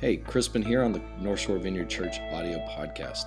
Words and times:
Hey, 0.00 0.16
Crispin 0.16 0.62
here 0.62 0.82
on 0.82 0.92
the 0.92 1.02
North 1.18 1.40
Shore 1.40 1.58
Vineyard 1.58 1.90
Church 1.90 2.20
audio 2.32 2.56
podcast. 2.70 3.26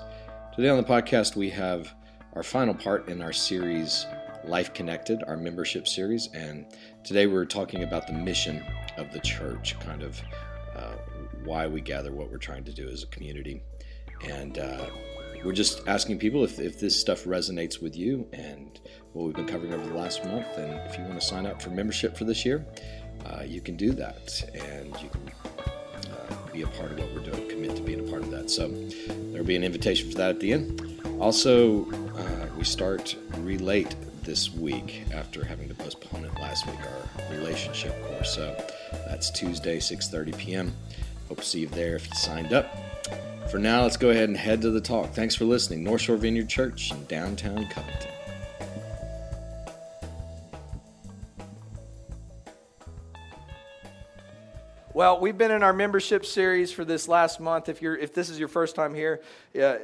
Today 0.56 0.70
on 0.70 0.78
the 0.78 0.84
podcast, 0.84 1.36
we 1.36 1.48
have 1.52 1.94
our 2.34 2.42
final 2.42 2.74
part 2.74 3.08
in 3.10 3.22
our 3.22 3.32
series, 3.32 4.08
Life 4.44 4.74
Connected, 4.74 5.24
our 5.28 5.38
membership 5.38 5.88
series. 5.88 6.30
And 6.34 6.66
today 7.04 7.28
we're 7.28 7.46
talking 7.46 7.84
about 7.84 8.08
the 8.08 8.14
mission 8.14 8.66
of 8.98 9.14
the 9.14 9.20
church, 9.20 9.80
kind 9.82 10.02
of 10.02 10.20
uh, 10.76 10.96
why 11.44 11.68
we 11.68 11.80
gather, 11.80 12.12
what 12.12 12.32
we're 12.32 12.40
trying 12.40 12.64
to 12.64 12.74
do 12.74 12.90
as 12.90 13.04
a 13.04 13.08
community. 13.08 13.62
And 14.28 14.58
uh, 14.58 14.88
we're 15.46 15.54
just 15.54 15.88
asking 15.88 16.18
people 16.18 16.44
if, 16.44 16.60
if 16.60 16.80
this 16.80 17.00
stuff 17.00 17.26
resonates 17.26 17.84
with 17.84 17.96
you 17.96 18.28
and 18.34 18.80
what 19.12 19.26
we've 19.28 19.36
been 19.36 19.46
covering 19.46 19.76
over 19.76 19.88
the 19.88 19.94
last 19.94 20.26
month. 20.26 20.48
And 20.58 20.74
if 20.90 20.98
you 20.98 21.04
want 21.04 21.22
to 21.22 21.26
sign 21.28 21.46
up 21.46 21.62
for 21.62 21.70
membership 21.70 22.18
for 22.18 22.24
this 22.24 22.44
year, 22.44 22.66
uh, 23.28 23.44
you 23.46 23.62
can 23.62 23.78
do 23.78 23.92
that. 23.92 24.44
And 24.56 25.00
you 25.00 25.10
can 25.10 25.22
be 26.54 26.62
a 26.62 26.68
part 26.68 26.92
of 26.92 27.00
what 27.00 27.12
we're 27.14 27.32
doing, 27.32 27.50
commit 27.50 27.76
to 27.76 27.82
being 27.82 28.08
a 28.08 28.12
part 28.12 28.22
of 28.22 28.32
that. 28.32 28.50
So 28.50 28.68
there'll 29.32 29.46
be 29.46 29.56
an 29.56 29.64
invitation 29.64 30.10
for 30.12 30.18
that 30.18 30.30
at 30.30 30.40
the 30.40 30.54
end. 30.54 31.02
Also, 31.20 31.92
uh, 32.16 32.48
we 32.58 32.64
start 32.64 33.16
Relate 33.40 33.96
this 34.24 34.54
week 34.54 35.04
after 35.14 35.44
having 35.44 35.68
to 35.68 35.76
postpone 35.76 36.24
it 36.24 36.34
last 36.36 36.66
week, 36.66 36.80
our 36.80 37.36
relationship 37.36 37.94
course. 38.06 38.34
So 38.34 38.56
that's 39.08 39.30
Tuesday, 39.32 39.80
6.30 39.80 40.38
p.m. 40.38 40.74
Hope 41.28 41.40
to 41.40 41.46
see 41.46 41.62
you 41.62 41.68
there 41.68 41.96
if 41.96 42.08
you 42.08 42.16
signed 42.16 42.54
up. 42.54 42.74
For 43.52 43.58
now, 43.60 43.84
let's 43.84 43.98
go 43.98 44.12
ahead 44.12 44.30
and 44.30 44.38
head 44.38 44.62
to 44.62 44.72
the 44.72 44.80
talk. 44.80 45.12
Thanks 45.14 45.36
for 45.36 45.46
listening. 45.46 45.84
North 45.84 46.02
Shore 46.02 46.16
Vineyard 46.16 46.48
Church 46.48 46.92
in 46.92 47.06
downtown 47.06 47.68
Covington. 47.68 48.13
Well, 54.96 55.20
we've 55.20 55.40
been 55.40 55.50
in 55.50 55.64
our 55.64 55.74
membership 55.74 56.24
series 56.24 56.72
for 56.72 56.86
this 56.86 57.08
last 57.08 57.40
month. 57.40 57.68
If 57.68 57.82
you're 57.82 57.98
if 57.98 58.14
this 58.14 58.30
is 58.30 58.38
your 58.38 58.48
first 58.48 58.76
time 58.76 58.94
here, 58.94 59.22
uh, 59.60 59.78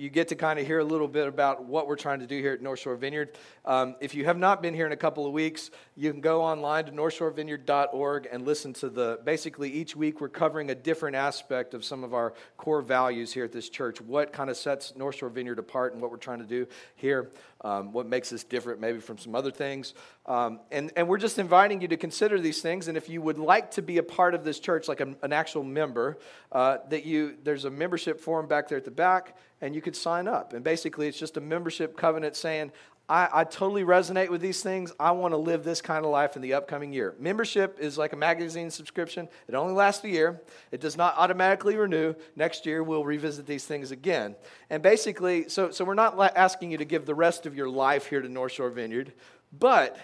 you 0.00 0.08
get 0.08 0.28
to 0.28 0.34
kind 0.34 0.58
of 0.58 0.66
hear 0.66 0.78
a 0.78 0.84
little 0.84 1.06
bit 1.06 1.28
about 1.28 1.66
what 1.66 1.86
we're 1.86 1.94
trying 1.94 2.20
to 2.20 2.26
do 2.26 2.40
here 2.40 2.54
at 2.54 2.62
North 2.62 2.78
Shore 2.78 2.96
Vineyard. 2.96 3.36
Um, 3.66 3.96
if 4.00 4.14
you 4.14 4.24
have 4.24 4.38
not 4.38 4.62
been 4.62 4.72
here 4.72 4.86
in 4.86 4.92
a 4.92 4.96
couple 4.96 5.26
of 5.26 5.32
weeks, 5.32 5.70
you 5.94 6.10
can 6.10 6.22
go 6.22 6.42
online 6.42 6.86
to 6.86 6.92
northshorevineyard.org 6.92 8.26
and 8.32 8.46
listen 8.46 8.72
to 8.74 8.88
the. 8.88 9.20
Basically, 9.24 9.70
each 9.70 9.94
week 9.94 10.22
we're 10.22 10.30
covering 10.30 10.70
a 10.70 10.74
different 10.74 11.16
aspect 11.16 11.74
of 11.74 11.84
some 11.84 12.02
of 12.02 12.14
our 12.14 12.32
core 12.56 12.80
values 12.80 13.30
here 13.30 13.44
at 13.44 13.52
this 13.52 13.68
church. 13.68 14.00
What 14.00 14.32
kind 14.32 14.48
of 14.48 14.56
sets 14.56 14.96
North 14.96 15.16
Shore 15.16 15.28
Vineyard 15.28 15.58
apart 15.58 15.92
and 15.92 16.00
what 16.00 16.10
we're 16.10 16.16
trying 16.16 16.38
to 16.38 16.46
do 16.46 16.66
here 16.96 17.30
um, 17.62 17.92
what 17.92 18.06
makes 18.06 18.32
us 18.32 18.42
different 18.42 18.80
maybe 18.80 19.00
from 19.00 19.18
some 19.18 19.34
other 19.34 19.50
things. 19.50 19.94
Um, 20.26 20.60
and, 20.70 20.92
and 20.96 21.08
we're 21.08 21.18
just 21.18 21.38
inviting 21.38 21.80
you 21.80 21.88
to 21.88 21.96
consider 21.96 22.40
these 22.40 22.62
things. 22.62 22.88
And 22.88 22.96
if 22.96 23.08
you 23.08 23.20
would 23.20 23.38
like 23.38 23.72
to 23.72 23.82
be 23.82 23.98
a 23.98 24.02
part 24.02 24.34
of 24.34 24.44
this 24.44 24.60
church, 24.60 24.88
like 24.88 25.00
a, 25.00 25.14
an 25.22 25.32
actual 25.32 25.62
member, 25.62 26.18
uh, 26.52 26.78
that 26.88 27.04
you 27.04 27.36
there's 27.42 27.64
a 27.64 27.70
membership 27.70 28.20
form 28.20 28.46
back 28.46 28.68
there 28.68 28.78
at 28.78 28.84
the 28.84 28.90
back, 28.90 29.36
and 29.60 29.74
you 29.74 29.82
could 29.82 29.96
sign 29.96 30.26
up. 30.28 30.52
And 30.52 30.64
basically, 30.64 31.08
it's 31.08 31.18
just 31.18 31.36
a 31.36 31.40
membership 31.40 31.96
covenant 31.96 32.36
saying, 32.36 32.72
I, 33.10 33.28
I, 33.32 33.44
totally 33.44 33.82
resonate 33.82 34.28
with 34.28 34.40
these 34.40 34.62
things. 34.62 34.92
I 35.00 35.10
want 35.10 35.32
to 35.32 35.36
live 35.36 35.64
this 35.64 35.82
kind 35.82 36.04
of 36.04 36.12
life 36.12 36.36
in 36.36 36.42
the 36.42 36.54
upcoming 36.54 36.92
year. 36.92 37.16
Membership 37.18 37.76
is 37.80 37.98
like 37.98 38.12
a 38.12 38.16
magazine 38.16 38.70
subscription, 38.70 39.28
it 39.48 39.54
only 39.56 39.74
lasts 39.74 40.04
a 40.04 40.08
year, 40.08 40.40
it 40.70 40.80
does 40.80 40.96
not 40.96 41.14
automatically 41.18 41.76
renew. 41.76 42.14
Next 42.36 42.66
year, 42.66 42.84
we'll 42.84 43.04
revisit 43.04 43.46
these 43.46 43.64
things 43.64 43.90
again. 43.90 44.36
And 44.70 44.80
basically, 44.80 45.48
so, 45.48 45.72
so 45.72 45.84
we're 45.84 45.94
not 45.94 46.16
asking 46.36 46.70
you 46.70 46.78
to 46.78 46.84
give 46.84 47.04
the 47.04 47.14
rest 47.14 47.46
of 47.46 47.56
your 47.56 47.68
life 47.68 48.06
here 48.06 48.22
to 48.22 48.28
North 48.28 48.52
Shore 48.52 48.70
Vineyard, 48.70 49.12
but 49.52 49.98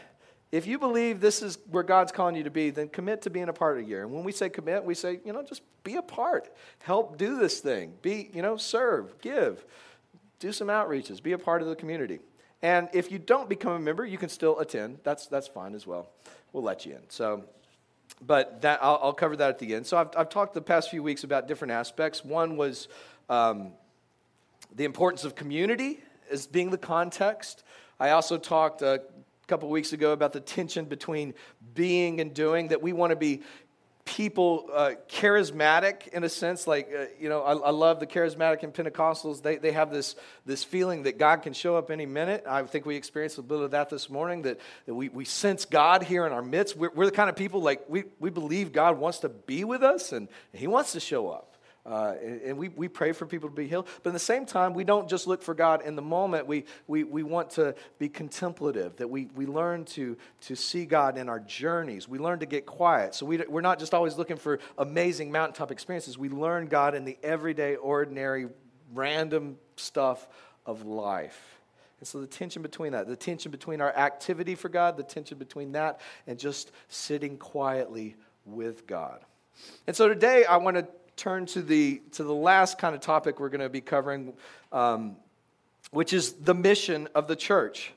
if 0.53 0.67
you 0.67 0.79
believe 0.79 1.21
this 1.21 1.43
is 1.43 1.59
where 1.71 1.83
God's 1.83 2.13
calling 2.13 2.37
you 2.37 2.45
to 2.45 2.51
be, 2.51 2.71
then 2.71 2.89
commit 2.89 3.23
to 3.23 3.31
being 3.31 3.49
a 3.49 3.53
part 3.53 3.79
of 3.79 3.85
a 3.85 3.89
year. 3.89 4.03
And 4.05 4.13
when 4.13 4.23
we 4.23 4.33
say 4.33 4.49
commit, 4.49 4.85
we 4.85 4.95
say, 4.95 5.21
you 5.25 5.33
know, 5.33 5.43
just 5.43 5.63
be 5.83 5.97
a 5.97 6.03
part. 6.03 6.49
Help 6.79 7.19
do 7.19 7.39
this 7.39 7.61
thing. 7.61 7.95
Be, 8.01 8.31
you 8.33 8.43
know, 8.43 8.57
serve, 8.57 9.21
give, 9.21 9.65
do 10.39 10.53
some 10.53 10.69
outreaches, 10.69 11.23
be 11.23 11.33
a 11.33 11.39
part 11.39 11.63
of 11.63 11.69
the 11.69 11.75
community. 11.75 12.21
And 12.63 12.89
if 12.93 13.11
you 13.11 13.19
don't 13.19 13.49
become 13.49 13.73
a 13.73 13.79
member, 13.79 14.05
you 14.05 14.19
can 14.19 14.29
still 14.29 14.59
attend. 14.61 15.01
That's, 15.03 15.27
that's 15.27 15.49
fine 15.49 15.75
as 15.75 15.87
well. 15.87 16.11
We'll 16.53 16.63
let 16.63 16.87
you 16.87 16.93
in. 16.93 17.03
So, 17.09 17.45
but 18.25 18.63
that, 18.63 18.79
I'll, 18.83 19.01
I'll 19.03 19.13
cover 19.13 19.37
that 19.37 19.51
at 19.51 19.59
the 19.59 19.75
end. 19.75 19.87
So 19.87 19.97
I've, 19.97 20.09
I've 20.17 20.29
talked 20.29 20.55
the 20.55 20.63
past 20.63 20.91
few 20.91 21.03
weeks 21.03 21.25
about 21.25 21.49
different 21.49 21.73
aspects. 21.73 22.25
One 22.25 22.57
was 22.57 22.89
um, 23.29 23.73
the 24.75 24.85
importance 24.85 25.25
of 25.25 25.35
community 25.35 26.01
as 26.31 26.47
being 26.47 26.71
the 26.71 26.79
context. 26.79 27.63
I 27.99 28.11
also 28.11 28.39
talked 28.39 28.83
a 28.83 29.03
couple 29.47 29.69
weeks 29.69 29.93
ago 29.93 30.13
about 30.13 30.33
the 30.33 30.41
tension 30.41 30.87
between 30.87 31.35
being 31.75 32.21
and 32.21 32.35
doing, 32.35 32.69
that 32.69 32.83
we 32.83 32.93
want 32.93 33.11
to 33.11 33.17
be 33.17 33.43
people 34.07 34.71
uh, 34.73 34.93
charismatic 35.09 36.07
in 36.09 36.23
a 36.23 36.29
sense 36.29 36.69
like 36.69 36.89
uh, 36.97 37.07
you 37.19 37.29
know 37.29 37.43
I, 37.43 37.55
I, 37.55 37.71
love 37.71 37.99
the 37.99 38.07
charismatic 38.07 38.63
and 38.63 38.73
pentecostals. 38.73 39.43
They, 39.43 39.57
they 39.57 39.73
have 39.73 39.91
this, 39.91 40.15
this 40.47 40.63
feeling 40.63 41.03
that 41.03 41.19
god 41.19 41.43
can 41.43 41.53
show 41.53 41.77
up 41.77 41.91
any 41.91 42.07
minute. 42.07 42.45
I 42.49 42.63
think 42.63 42.87
we 42.87 42.95
experienced 42.95 43.37
a 43.39 43.43
bit 43.43 43.61
of 43.61 43.73
that 43.73 43.91
this 43.91 44.09
morning 44.09 44.43
that, 44.43 44.61
that 44.87 44.95
we, 44.95 45.09
we 45.09 45.25
sense 45.25 45.65
god 45.65 46.05
here 46.05 46.25
in 46.25 46.33
our 46.33 46.43
midst. 46.43 46.77
We're, 46.77 46.93
we're 46.95 47.07
the 47.07 47.13
kind 47.13 47.29
of 47.29 47.35
people 47.35 47.61
like 47.61 47.83
we, 47.89 48.05
we 48.21 48.31
believe 48.31 48.73
god 48.73 48.97
wants 48.97 49.19
to 49.19 49.29
be 49.29 49.65
with 49.65 49.83
us 49.83 50.13
and 50.13 50.29
he 50.53 50.69
wants 50.69 50.93
to 50.93 51.01
show 51.01 51.29
up 51.29 51.56
uh, 51.87 52.15
and, 52.45 52.59
we, 52.59 52.69
we 52.71 52.89
pray 52.89 53.13
for 53.13 53.27
people 53.27 53.49
to 53.49 53.55
be 53.55 53.69
healed. 53.69 53.87
But 54.03 54.11
at 54.11 54.13
the 54.15 54.19
same 54.19 54.45
time, 54.45 54.75
we 54.75 54.83
don't 54.83 55.09
just 55.09 55.27
look 55.27 55.41
for 55.41 55.55
God 55.55 55.83
in 55.83 55.95
the 55.95 56.03
moment. 56.03 56.47
We, 56.47 56.65
we, 56.89 57.05
we 57.05 57.23
want 57.23 57.51
to 57.51 57.75
be 57.99 58.09
contemplative, 58.09 58.97
that 58.97 59.09
we, 59.09 59.29
we 59.37 59.47
learn 59.47 59.85
to, 59.87 60.17
to 60.43 60.57
see 60.57 60.85
God 60.85 61.17
in 61.17 61.29
our 61.29 61.39
journeys. 61.39 62.09
We 62.09 62.19
learn 62.19 62.41
to 62.41 62.47
get 62.47 62.67
quiet. 62.67 63.15
So 63.15 63.25
we, 63.25 63.39
we're 63.49 63.61
not 63.61 63.79
just 63.79 63.95
always 63.95 64.17
looking 64.17 64.37
for 64.37 64.59
amazing 64.79 65.31
mountaintop 65.31 65.71
experiences. 65.71 66.19
We 66.19 66.29
learn 66.29 66.67
God 66.67 66.95
in 66.95 67.05
the 67.05 67.17
everyday, 67.23 67.77
ordinary, 67.77 68.49
random 68.93 69.57
stuff 69.77 70.27
of 70.65 70.85
life. 70.85 71.61
And 72.01 72.09
so 72.09 72.21
the 72.21 72.27
tension 72.27 72.63
between 72.63 72.93
that, 72.93 73.07
the 73.07 73.17
tension 73.17 73.51
between 73.51 73.81
our 73.81 73.95
activity 73.95 74.55
for 74.55 74.69
God, 74.69 74.97
the 74.97 75.03
tension 75.03 75.39
between 75.39 75.73
that 75.73 76.01
and 76.27 76.39
just 76.39 76.73
sitting 76.89 77.39
quietly 77.39 78.17
with 78.45 78.87
God. 78.87 79.21
And 79.87 79.97
so 79.97 80.09
today 80.09 80.45
I 80.45 80.59
want 80.59 80.77
to 80.77 80.87
turn 81.17 81.47
to 81.47 81.63
the, 81.63 82.03
to 82.13 82.23
the 82.23 82.35
last 82.35 82.79
kind 82.79 82.95
of 82.95 83.01
topic 83.01 83.41
we're 83.41 83.49
going 83.49 83.61
to 83.61 83.69
be 83.69 83.81
covering, 83.81 84.35
um, 84.73 85.17
which 85.91 86.13
is 86.13 86.35
the 86.35 86.55
mission 86.55 87.09
of 87.15 87.27
the 87.27 87.37
church. 87.37 87.93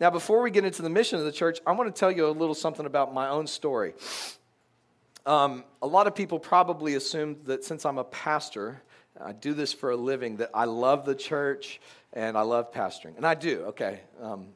Now, 0.00 0.10
before 0.10 0.42
we 0.42 0.50
get 0.50 0.64
into 0.64 0.82
the 0.82 0.90
mission 0.90 1.18
of 1.18 1.24
the 1.24 1.32
church, 1.32 1.60
I 1.66 1.72
want 1.72 1.94
to 1.94 1.98
tell 1.98 2.10
you 2.10 2.26
a 2.26 2.30
little 2.30 2.54
something 2.54 2.86
about 2.86 3.14
my 3.14 3.28
own 3.28 3.46
story. 3.46 3.94
Um, 5.26 5.64
a 5.80 5.86
lot 5.86 6.06
of 6.06 6.14
people 6.14 6.38
probably 6.38 6.94
assume 6.94 7.36
that 7.44 7.64
since 7.64 7.84
I'm 7.84 7.98
a 7.98 8.04
pastor, 8.04 8.82
I 9.20 9.32
do 9.32 9.54
this 9.54 9.72
for 9.72 9.90
a 9.90 9.96
living, 9.96 10.38
that 10.38 10.50
I 10.54 10.64
love 10.64 11.04
the 11.04 11.14
church 11.14 11.80
and 12.12 12.36
I 12.36 12.42
love 12.42 12.72
pastoring. 12.72 13.16
And 13.16 13.26
I 13.26 13.34
do, 13.34 13.60
okay. 13.68 14.00
Um, 14.20 14.48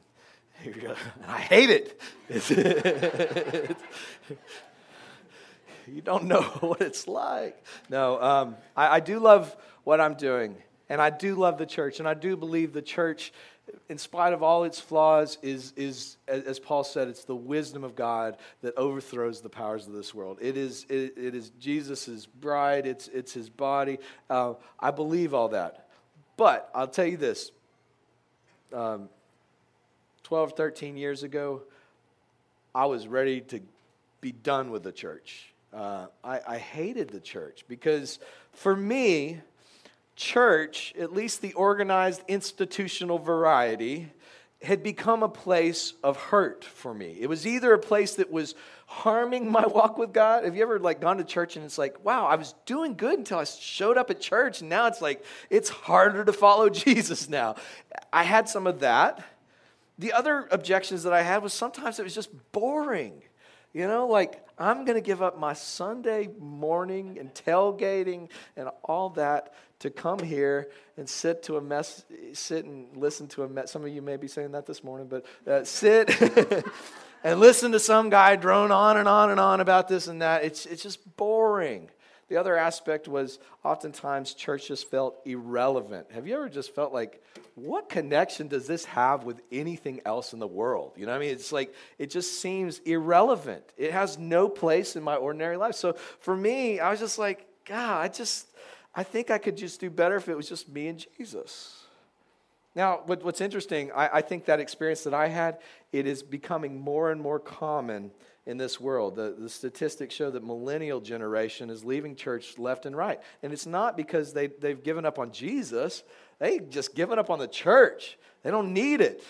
go. 0.81 0.95
I 1.27 1.39
hate 1.39 1.69
it. 1.69 2.01
You 5.87 6.01
don't 6.01 6.25
know 6.25 6.41
what 6.59 6.81
it's 6.81 7.07
like. 7.07 7.63
No, 7.89 8.21
um, 8.21 8.55
I, 8.75 8.95
I 8.95 8.99
do 8.99 9.19
love 9.19 9.55
what 9.83 10.01
I'm 10.01 10.15
doing, 10.15 10.55
and 10.89 11.01
I 11.01 11.09
do 11.09 11.35
love 11.35 11.57
the 11.57 11.65
church, 11.65 11.99
and 11.99 12.07
I 12.07 12.13
do 12.13 12.35
believe 12.35 12.73
the 12.73 12.81
church, 12.81 13.31
in 13.89 13.97
spite 13.97 14.33
of 14.33 14.43
all 14.43 14.63
its 14.63 14.79
flaws, 14.79 15.37
is, 15.41 15.73
is 15.75 16.17
as 16.27 16.59
Paul 16.59 16.83
said, 16.83 17.07
it's 17.07 17.23
the 17.23 17.35
wisdom 17.35 17.83
of 17.83 17.95
God 17.95 18.37
that 18.61 18.75
overthrows 18.77 19.41
the 19.41 19.49
powers 19.49 19.87
of 19.87 19.93
this 19.93 20.13
world. 20.13 20.37
It 20.41 20.57
is, 20.57 20.85
it, 20.89 21.13
it 21.17 21.35
is 21.35 21.51
Jesus' 21.59 22.25
bride, 22.25 22.85
it's, 22.85 23.07
it's 23.09 23.33
his 23.33 23.49
body. 23.49 23.99
Uh, 24.29 24.53
I 24.79 24.91
believe 24.91 25.33
all 25.33 25.49
that. 25.49 25.87
But 26.35 26.69
I'll 26.75 26.87
tell 26.87 27.07
you 27.07 27.17
this 27.17 27.51
um, 28.73 29.09
12, 30.23 30.53
13 30.53 30.97
years 30.97 31.23
ago, 31.23 31.63
I 32.75 32.85
was 32.85 33.07
ready 33.07 33.41
to 33.41 33.61
be 34.21 34.31
done 34.31 34.71
with 34.71 34.83
the 34.83 34.91
church. 34.91 35.53
Uh, 35.73 36.07
I, 36.23 36.39
I 36.47 36.57
hated 36.57 37.09
the 37.09 37.19
church 37.19 37.65
because 37.67 38.19
for 38.53 38.75
me, 38.75 39.41
church, 40.15 40.93
at 40.99 41.13
least 41.13 41.41
the 41.41 41.53
organized 41.53 42.23
institutional 42.27 43.19
variety, 43.19 44.11
had 44.61 44.81
become 44.81 45.21
a 45.21 45.29
place 45.29 45.93
of 46.03 46.17
hurt 46.17 46.65
for 46.65 46.93
me. 46.93 47.15
It 47.19 47.29
was 47.29 47.45
either 47.45 47.73
a 47.73 47.79
place 47.79 48.15
that 48.15 48.31
was 48.31 48.55
harming 48.87 49.51
my 49.51 49.65
walk 49.67 49.97
with 49.97 50.13
God. 50.13 50.45
Have 50.45 50.55
you 50.55 50.63
ever 50.63 50.79
like 50.79 50.99
gone 50.99 51.17
to 51.17 51.23
church 51.23 51.55
and 51.55 51.63
it's 51.63 51.77
like, 51.77 52.03
wow, 52.03 52.25
I 52.25 52.35
was 52.35 52.55
doing 52.65 52.95
good 52.95 53.19
until 53.19 53.37
I 53.37 53.43
showed 53.43 53.97
up 53.97 54.09
at 54.09 54.19
church 54.19 54.61
and 54.61 54.69
now 54.69 54.87
it's 54.87 55.01
like 55.01 55.23
it's 55.49 55.69
harder 55.69 56.25
to 56.25 56.33
follow 56.33 56.69
Jesus 56.71 57.29
now. 57.29 57.55
I 58.11 58.23
had 58.23 58.49
some 58.49 58.65
of 58.65 58.79
that. 58.79 59.23
The 59.99 60.13
other 60.13 60.47
objections 60.51 61.03
that 61.03 61.13
I 61.13 61.21
had 61.21 61.43
was 61.43 61.53
sometimes 61.53 61.99
it 61.99 62.03
was 62.03 62.15
just 62.15 62.29
boring. 62.51 63.21
You 63.77 63.87
know, 63.87 64.07
like 64.07 64.43
I'm 64.57 64.85
going 64.85 64.95
to 64.95 65.05
give 65.05 65.21
up 65.21 65.37
my 65.37 65.53
Sunday 65.53 66.29
morning 66.39 67.19
and 67.19 67.31
tailgating 67.31 68.29
and 68.55 68.69
all 68.83 69.11
that 69.11 69.53
to 69.81 69.91
come 69.91 70.17
here 70.17 70.71
and 70.97 71.07
sit 71.07 71.43
to 71.43 71.57
a 71.57 71.61
mess, 71.61 72.03
sit 72.33 72.65
and 72.65 72.97
listen 72.97 73.27
to 73.27 73.43
a 73.43 73.47
mess. 73.47 73.71
Some 73.71 73.83
of 73.83 73.89
you 73.89 74.01
may 74.01 74.17
be 74.17 74.27
saying 74.27 74.53
that 74.53 74.65
this 74.65 74.83
morning, 74.83 75.07
but 75.07 75.27
uh, 75.45 75.63
sit 75.63 76.09
and 77.23 77.39
listen 77.39 77.71
to 77.73 77.79
some 77.79 78.09
guy 78.09 78.35
drone 78.35 78.71
on 78.71 78.97
and 78.97 79.07
on 79.07 79.29
and 79.29 79.39
on 79.39 79.59
about 79.59 79.87
this 79.87 80.07
and 80.07 80.23
that. 80.23 80.43
It's, 80.43 80.65
it's 80.65 80.81
just 80.81 81.15
boring. 81.15 81.91
The 82.29 82.35
other 82.35 82.57
aspect 82.57 83.07
was 83.07 83.39
oftentimes 83.63 84.33
churches 84.33 84.83
felt 84.83 85.15
irrelevant. 85.25 86.11
Have 86.11 86.27
you 86.27 86.35
ever 86.35 86.49
just 86.49 86.75
felt 86.75 86.91
like, 86.91 87.23
what 87.55 87.87
connection 87.87 88.49
does 88.49 88.67
this 88.67 88.83
have 88.85 89.23
with 89.23 89.39
anything 89.51 90.01
else 90.05 90.33
in 90.33 90.39
the 90.39 90.47
world? 90.47 90.91
You 90.97 91.05
know 91.05 91.13
what 91.13 91.19
I 91.19 91.21
mean? 91.21 91.31
It's 91.31 91.53
like, 91.53 91.73
it 91.97 92.09
just 92.09 92.41
seems 92.41 92.79
irrelevant. 92.79 93.63
It 93.77 93.93
has 93.93 94.17
no 94.17 94.49
place 94.49 94.95
in 94.95 95.03
my 95.03 95.15
ordinary 95.15 95.55
life. 95.55 95.75
So 95.75 95.93
for 96.19 96.35
me, 96.35 96.79
I 96.81 96.89
was 96.89 96.99
just 96.99 97.17
like, 97.17 97.47
God, 97.65 98.03
I 98.03 98.07
just, 98.09 98.47
I 98.93 99.03
think 99.03 99.31
I 99.31 99.37
could 99.37 99.55
just 99.55 99.79
do 99.79 99.89
better 99.89 100.17
if 100.17 100.27
it 100.27 100.35
was 100.35 100.49
just 100.49 100.67
me 100.67 100.89
and 100.89 101.05
Jesus. 101.17 101.81
Now, 102.75 103.01
what's 103.07 103.41
interesting, 103.41 103.91
I, 103.91 104.17
I 104.17 104.21
think 104.21 104.45
that 104.45 104.59
experience 104.59 105.03
that 105.05 105.13
I 105.13 105.29
had, 105.29 105.57
it 105.91 106.05
is 106.05 106.23
becoming 106.23 106.79
more 106.79 107.11
and 107.11 107.21
more 107.21 107.39
common 107.39 108.11
in 108.45 108.57
this 108.57 108.79
world. 108.79 109.15
The, 109.15 109.35
the 109.37 109.49
statistics 109.49 110.15
show 110.15 110.31
that 110.31 110.43
millennial 110.43 111.01
generation 111.01 111.69
is 111.69 111.83
leaving 111.83 112.15
church 112.15 112.57
left 112.57 112.85
and 112.85 112.95
right. 112.95 113.19
And 113.43 113.51
it's 113.51 113.65
not 113.65 113.97
because 113.97 114.33
they, 114.33 114.47
they've 114.47 114.81
given 114.81 115.05
up 115.05 115.19
on 115.19 115.31
Jesus, 115.31 116.03
they've 116.39 116.69
just 116.69 116.95
given 116.95 117.19
up 117.19 117.29
on 117.29 117.39
the 117.39 117.47
church. 117.47 118.17
They 118.43 118.51
don't 118.51 118.73
need 118.73 119.01
it. 119.01 119.23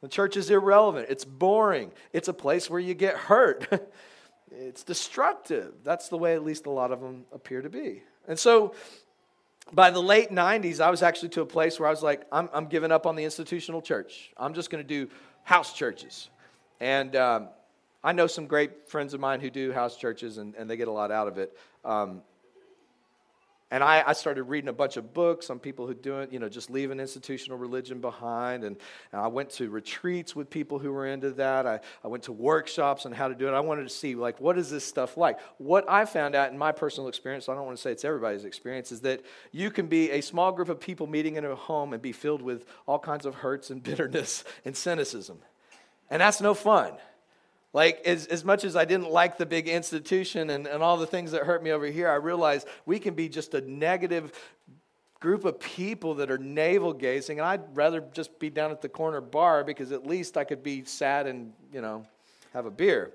The 0.00 0.08
church 0.08 0.36
is 0.36 0.50
irrelevant. 0.50 1.06
It's 1.08 1.24
boring. 1.24 1.92
It's 2.12 2.28
a 2.28 2.32
place 2.32 2.68
where 2.68 2.80
you 2.80 2.94
get 2.94 3.16
hurt. 3.16 3.68
it's 4.50 4.82
destructive. 4.82 5.74
That's 5.84 6.08
the 6.08 6.18
way 6.18 6.34
at 6.34 6.44
least 6.44 6.66
a 6.66 6.70
lot 6.70 6.92
of 6.92 7.00
them 7.00 7.24
appear 7.32 7.62
to 7.62 7.70
be. 7.70 8.02
And 8.26 8.38
so 8.38 8.74
by 9.72 9.90
the 9.90 10.02
late 10.02 10.30
90s, 10.30 10.80
I 10.80 10.90
was 10.90 11.02
actually 11.02 11.30
to 11.30 11.40
a 11.42 11.46
place 11.46 11.78
where 11.78 11.88
I 11.88 11.90
was 11.90 12.02
like, 12.02 12.26
I'm, 12.32 12.48
I'm 12.52 12.66
giving 12.66 12.92
up 12.92 13.06
on 13.06 13.16
the 13.16 13.24
institutional 13.24 13.80
church. 13.80 14.32
I'm 14.36 14.54
just 14.54 14.70
going 14.70 14.82
to 14.82 14.88
do 14.88 15.10
house 15.44 15.72
churches. 15.72 16.28
And 16.80 17.14
um, 17.16 17.48
I 18.02 18.12
know 18.12 18.26
some 18.26 18.46
great 18.46 18.88
friends 18.88 19.14
of 19.14 19.20
mine 19.20 19.40
who 19.40 19.50
do 19.50 19.72
house 19.72 19.96
churches 19.96 20.38
and, 20.38 20.54
and 20.56 20.68
they 20.68 20.76
get 20.76 20.88
a 20.88 20.92
lot 20.92 21.10
out 21.10 21.28
of 21.28 21.38
it. 21.38 21.56
Um, 21.84 22.22
and 23.72 23.82
I, 23.82 24.04
I, 24.06 24.12
started 24.12 24.42
reading 24.42 24.68
a 24.68 24.72
bunch 24.74 24.98
of 24.98 25.14
books 25.14 25.48
on 25.48 25.58
people 25.58 25.86
who 25.86 25.94
do 25.94 26.18
it, 26.18 26.30
you 26.30 26.38
know, 26.38 26.50
just 26.50 26.68
leaving 26.68 27.00
institutional 27.00 27.56
religion 27.56 28.02
behind. 28.02 28.64
And, 28.64 28.76
and, 29.12 29.20
I 29.22 29.28
went 29.28 29.48
to 29.52 29.70
retreats 29.70 30.36
with 30.36 30.50
people 30.50 30.78
who 30.78 30.92
were 30.92 31.06
into 31.06 31.30
that. 31.30 31.66
I, 31.66 31.80
I 32.04 32.08
went 32.08 32.24
to 32.24 32.32
workshops 32.32 33.06
on 33.06 33.12
how 33.12 33.28
to 33.28 33.34
do 33.34 33.48
it. 33.48 33.54
I 33.54 33.60
wanted 33.60 33.84
to 33.84 33.88
see, 33.88 34.14
like, 34.14 34.38
what 34.42 34.58
is 34.58 34.70
this 34.70 34.84
stuff 34.84 35.16
like? 35.16 35.40
What 35.56 35.88
I 35.88 36.04
found 36.04 36.34
out 36.34 36.52
in 36.52 36.58
my 36.58 36.70
personal 36.70 37.08
experience, 37.08 37.48
I 37.48 37.54
don't 37.54 37.64
want 37.64 37.78
to 37.78 37.82
say 37.82 37.92
it's 37.92 38.04
everybody's 38.04 38.44
experience, 38.44 38.92
is 38.92 39.00
that 39.00 39.22
you 39.52 39.70
can 39.70 39.86
be 39.86 40.10
a 40.10 40.20
small 40.20 40.52
group 40.52 40.68
of 40.68 40.78
people 40.78 41.06
meeting 41.06 41.36
in 41.36 41.46
a 41.46 41.54
home 41.54 41.94
and 41.94 42.02
be 42.02 42.12
filled 42.12 42.42
with 42.42 42.66
all 42.86 42.98
kinds 42.98 43.24
of 43.24 43.36
hurts 43.36 43.70
and 43.70 43.82
bitterness 43.82 44.44
and 44.66 44.76
cynicism. 44.76 45.38
And 46.10 46.20
that's 46.20 46.42
no 46.42 46.52
fun. 46.52 46.92
Like, 47.72 48.02
as, 48.04 48.26
as 48.26 48.44
much 48.44 48.64
as 48.64 48.76
I 48.76 48.84
didn't 48.84 49.10
like 49.10 49.38
the 49.38 49.46
big 49.46 49.66
institution 49.66 50.50
and, 50.50 50.66
and 50.66 50.82
all 50.82 50.98
the 50.98 51.06
things 51.06 51.30
that 51.32 51.44
hurt 51.44 51.62
me 51.62 51.70
over 51.70 51.86
here, 51.86 52.10
I 52.10 52.16
realized 52.16 52.66
we 52.84 52.98
can 52.98 53.14
be 53.14 53.28
just 53.30 53.54
a 53.54 53.62
negative 53.62 54.32
group 55.20 55.44
of 55.44 55.58
people 55.58 56.14
that 56.16 56.30
are 56.30 56.36
navel 56.36 56.92
gazing. 56.92 57.38
And 57.38 57.46
I'd 57.46 57.74
rather 57.74 58.02
just 58.12 58.38
be 58.38 58.50
down 58.50 58.72
at 58.72 58.82
the 58.82 58.88
corner 58.88 59.20
bar 59.20 59.64
because 59.64 59.90
at 59.92 60.06
least 60.06 60.36
I 60.36 60.44
could 60.44 60.62
be 60.62 60.84
sad 60.84 61.26
and, 61.26 61.52
you 61.72 61.80
know, 61.80 62.04
have 62.52 62.66
a 62.66 62.70
beer. 62.70 63.12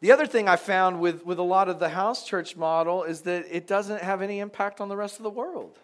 The 0.00 0.12
other 0.12 0.26
thing 0.26 0.48
I 0.48 0.56
found 0.56 1.00
with, 1.00 1.24
with 1.24 1.38
a 1.38 1.42
lot 1.42 1.68
of 1.68 1.78
the 1.78 1.88
house 1.88 2.26
church 2.26 2.56
model 2.56 3.04
is 3.04 3.22
that 3.22 3.46
it 3.50 3.66
doesn't 3.66 4.02
have 4.02 4.22
any 4.22 4.38
impact 4.38 4.80
on 4.80 4.88
the 4.88 4.96
rest 4.96 5.18
of 5.18 5.22
the 5.22 5.30
world. 5.30 5.78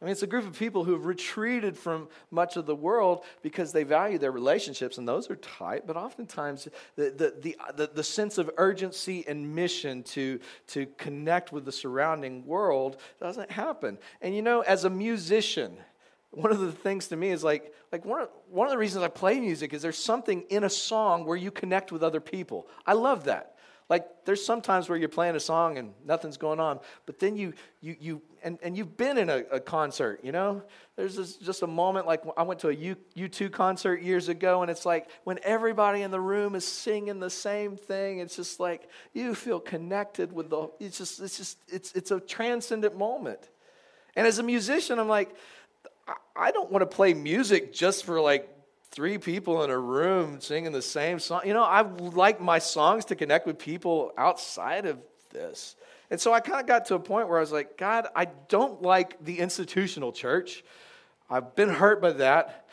I 0.00 0.04
mean, 0.04 0.12
it's 0.12 0.22
a 0.22 0.28
group 0.28 0.46
of 0.46 0.56
people 0.56 0.84
who 0.84 0.92
have 0.92 1.06
retreated 1.06 1.76
from 1.76 2.08
much 2.30 2.56
of 2.56 2.66
the 2.66 2.74
world 2.74 3.24
because 3.42 3.72
they 3.72 3.82
value 3.82 4.16
their 4.16 4.30
relationships, 4.30 4.96
and 4.96 5.08
those 5.08 5.28
are 5.28 5.36
tight, 5.36 5.88
but 5.88 5.96
oftentimes 5.96 6.68
the, 6.94 7.10
the, 7.10 7.56
the, 7.76 7.90
the, 7.92 8.04
sense 8.04 8.38
of 8.38 8.48
urgency 8.58 9.24
and 9.26 9.56
mission 9.56 10.04
to, 10.04 10.38
to 10.68 10.86
connect 10.98 11.50
with 11.50 11.64
the 11.64 11.72
surrounding 11.72 12.46
world 12.46 12.98
doesn't 13.20 13.50
happen. 13.50 13.98
And 14.22 14.36
you 14.36 14.42
know, 14.42 14.60
as 14.60 14.84
a 14.84 14.90
musician, 14.90 15.76
one 16.30 16.52
of 16.52 16.60
the 16.60 16.70
things 16.70 17.08
to 17.08 17.16
me 17.16 17.30
is 17.30 17.42
like, 17.42 17.74
like 17.90 18.04
one, 18.04 18.22
of, 18.22 18.28
one 18.48 18.68
of 18.68 18.70
the 18.70 18.78
reasons 18.78 19.02
I 19.02 19.08
play 19.08 19.40
music 19.40 19.74
is 19.74 19.82
there's 19.82 19.98
something 19.98 20.42
in 20.42 20.62
a 20.62 20.70
song 20.70 21.24
where 21.24 21.36
you 21.36 21.50
connect 21.50 21.90
with 21.90 22.04
other 22.04 22.20
people. 22.20 22.68
I 22.86 22.92
love 22.92 23.24
that. 23.24 23.56
Like 23.88 24.06
there's 24.26 24.44
sometimes 24.44 24.88
where 24.88 24.98
you're 24.98 25.08
playing 25.08 25.34
a 25.34 25.40
song 25.40 25.78
and 25.78 25.94
nothing's 26.04 26.36
going 26.36 26.60
on, 26.60 26.80
but 27.06 27.18
then 27.18 27.36
you 27.36 27.54
you 27.80 27.96
you 27.98 28.22
and, 28.42 28.58
and 28.62 28.76
you've 28.76 28.96
been 28.96 29.18
in 29.18 29.30
a, 29.30 29.38
a 29.50 29.60
concert, 29.60 30.20
you 30.22 30.30
know? 30.30 30.62
There's 30.94 31.16
this, 31.16 31.36
just 31.36 31.62
a 31.62 31.66
moment 31.66 32.06
like 32.06 32.22
I 32.36 32.42
went 32.42 32.60
to 32.60 32.68
a 32.68 32.72
U, 32.72 32.96
U2 33.16 33.50
concert 33.50 34.02
years 34.02 34.28
ago, 34.28 34.62
and 34.62 34.70
it's 34.70 34.86
like 34.86 35.08
when 35.24 35.38
everybody 35.42 36.02
in 36.02 36.10
the 36.10 36.20
room 36.20 36.54
is 36.54 36.66
singing 36.66 37.18
the 37.18 37.30
same 37.30 37.76
thing, 37.76 38.18
it's 38.18 38.36
just 38.36 38.60
like 38.60 38.88
you 39.14 39.34
feel 39.34 39.60
connected 39.60 40.32
with 40.32 40.50
the 40.50 40.68
it's 40.78 40.98
just 40.98 41.20
it's 41.20 41.38
just 41.38 41.58
it's 41.68 41.92
it's 41.92 42.10
a 42.10 42.20
transcendent 42.20 42.96
moment. 42.96 43.48
And 44.16 44.26
as 44.26 44.38
a 44.38 44.42
musician, 44.42 44.98
I'm 44.98 45.08
like, 45.08 45.34
I 46.36 46.50
don't 46.50 46.70
want 46.70 46.82
to 46.82 46.94
play 46.94 47.14
music 47.14 47.72
just 47.72 48.04
for 48.04 48.20
like 48.20 48.48
three 48.90 49.18
people 49.18 49.62
in 49.64 49.70
a 49.70 49.78
room 49.78 50.40
singing 50.40 50.72
the 50.72 50.82
same 50.82 51.18
song. 51.18 51.42
You 51.44 51.54
know, 51.54 51.62
I 51.62 51.82
like 51.82 52.40
my 52.40 52.58
songs 52.58 53.06
to 53.06 53.16
connect 53.16 53.46
with 53.46 53.58
people 53.58 54.12
outside 54.16 54.86
of 54.86 54.98
this. 55.30 55.76
And 56.10 56.20
so 56.20 56.32
I 56.32 56.40
kind 56.40 56.60
of 56.60 56.66
got 56.66 56.86
to 56.86 56.94
a 56.94 57.00
point 57.00 57.28
where 57.28 57.38
I 57.38 57.40
was 57.40 57.52
like, 57.52 57.76
God, 57.76 58.06
I 58.16 58.26
don't 58.48 58.80
like 58.82 59.22
the 59.24 59.40
institutional 59.40 60.12
church. 60.12 60.64
I've 61.28 61.54
been 61.54 61.68
hurt 61.68 62.00
by 62.00 62.12
that. 62.12 62.66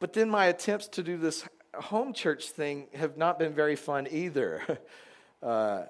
But 0.00 0.12
then 0.12 0.28
my 0.28 0.46
attempts 0.46 0.88
to 0.88 1.02
do 1.02 1.16
this 1.16 1.44
home 1.74 2.12
church 2.12 2.50
thing 2.50 2.88
have 2.94 3.16
not 3.16 3.38
been 3.38 3.54
very 3.54 3.76
fun 3.76 4.08
either. 4.10 4.62
Uh, 5.42 5.84